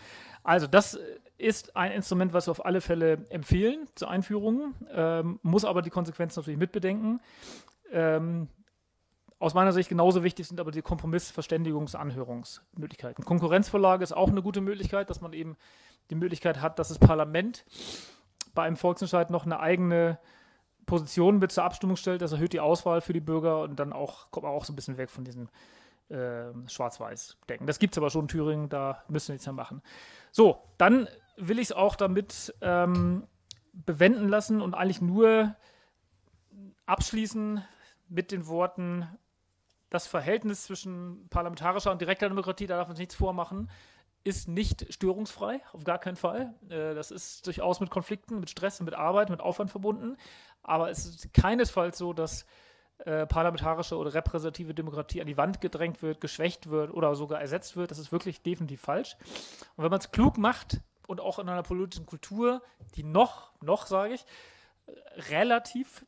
[0.42, 0.98] Also, das
[1.38, 5.88] ist ein Instrument, was wir auf alle Fälle empfehlen zur Einführung, ähm, muss aber die
[5.88, 7.22] Konsequenzen natürlich mitbedenken.
[7.90, 8.48] Ähm,
[9.38, 13.24] aus meiner Sicht genauso wichtig sind aber die Kompromiss-, Verständigungs-, Anhörungsmöglichkeiten.
[13.24, 15.56] Konkurrenzvorlage ist auch eine gute Möglichkeit, dass man eben
[16.10, 17.64] die Möglichkeit hat, dass das Parlament
[18.54, 20.18] bei einem Volksentscheid noch eine eigene
[20.84, 22.20] Position mit zur Abstimmung stellt.
[22.20, 24.76] Das erhöht die Auswahl für die Bürger und dann auch kommt man auch so ein
[24.76, 25.48] bisschen weg von diesen
[26.12, 27.66] äh, schwarz-weiß denken.
[27.66, 29.82] Das gibt es aber schon in Thüringen, da müssen wir nichts mehr machen.
[30.30, 33.26] So, dann will ich es auch damit ähm,
[33.72, 35.56] bewenden lassen und eigentlich nur
[36.86, 37.64] abschließen
[38.08, 39.08] mit den Worten,
[39.88, 43.70] das Verhältnis zwischen parlamentarischer und direkter Demokratie, da darf man sich nichts vormachen,
[44.24, 46.54] ist nicht störungsfrei, auf gar keinen Fall.
[46.68, 50.16] Äh, das ist durchaus mit Konflikten, mit Stress, mit Arbeit, mit Aufwand verbunden.
[50.62, 52.46] Aber es ist keinesfalls so, dass
[53.04, 57.76] äh, parlamentarische oder repräsentative Demokratie an die Wand gedrängt wird, geschwächt wird oder sogar ersetzt
[57.76, 57.90] wird.
[57.90, 59.16] Das ist wirklich definitiv falsch.
[59.76, 62.62] Und wenn man es klug macht und auch in einer politischen Kultur,
[62.94, 64.24] die noch, noch sage ich,
[65.30, 66.04] relativ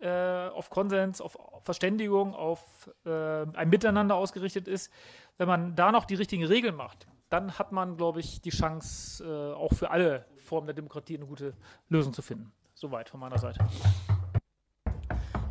[0.00, 4.92] äh, auf Konsens, auf Verständigung, auf äh, ein Miteinander ausgerichtet ist,
[5.36, 9.24] wenn man da noch die richtigen Regeln macht, dann hat man, glaube ich, die Chance,
[9.24, 11.54] äh, auch für alle Formen der Demokratie eine gute
[11.88, 12.52] Lösung zu finden.
[12.74, 13.66] Soweit von meiner Seite.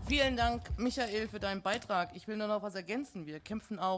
[0.08, 2.12] Vielen Dank, Michael, für deinen Beitrag.
[2.16, 3.26] Ich will nur noch was ergänzen.
[3.26, 3.86] Wir kämpfen auch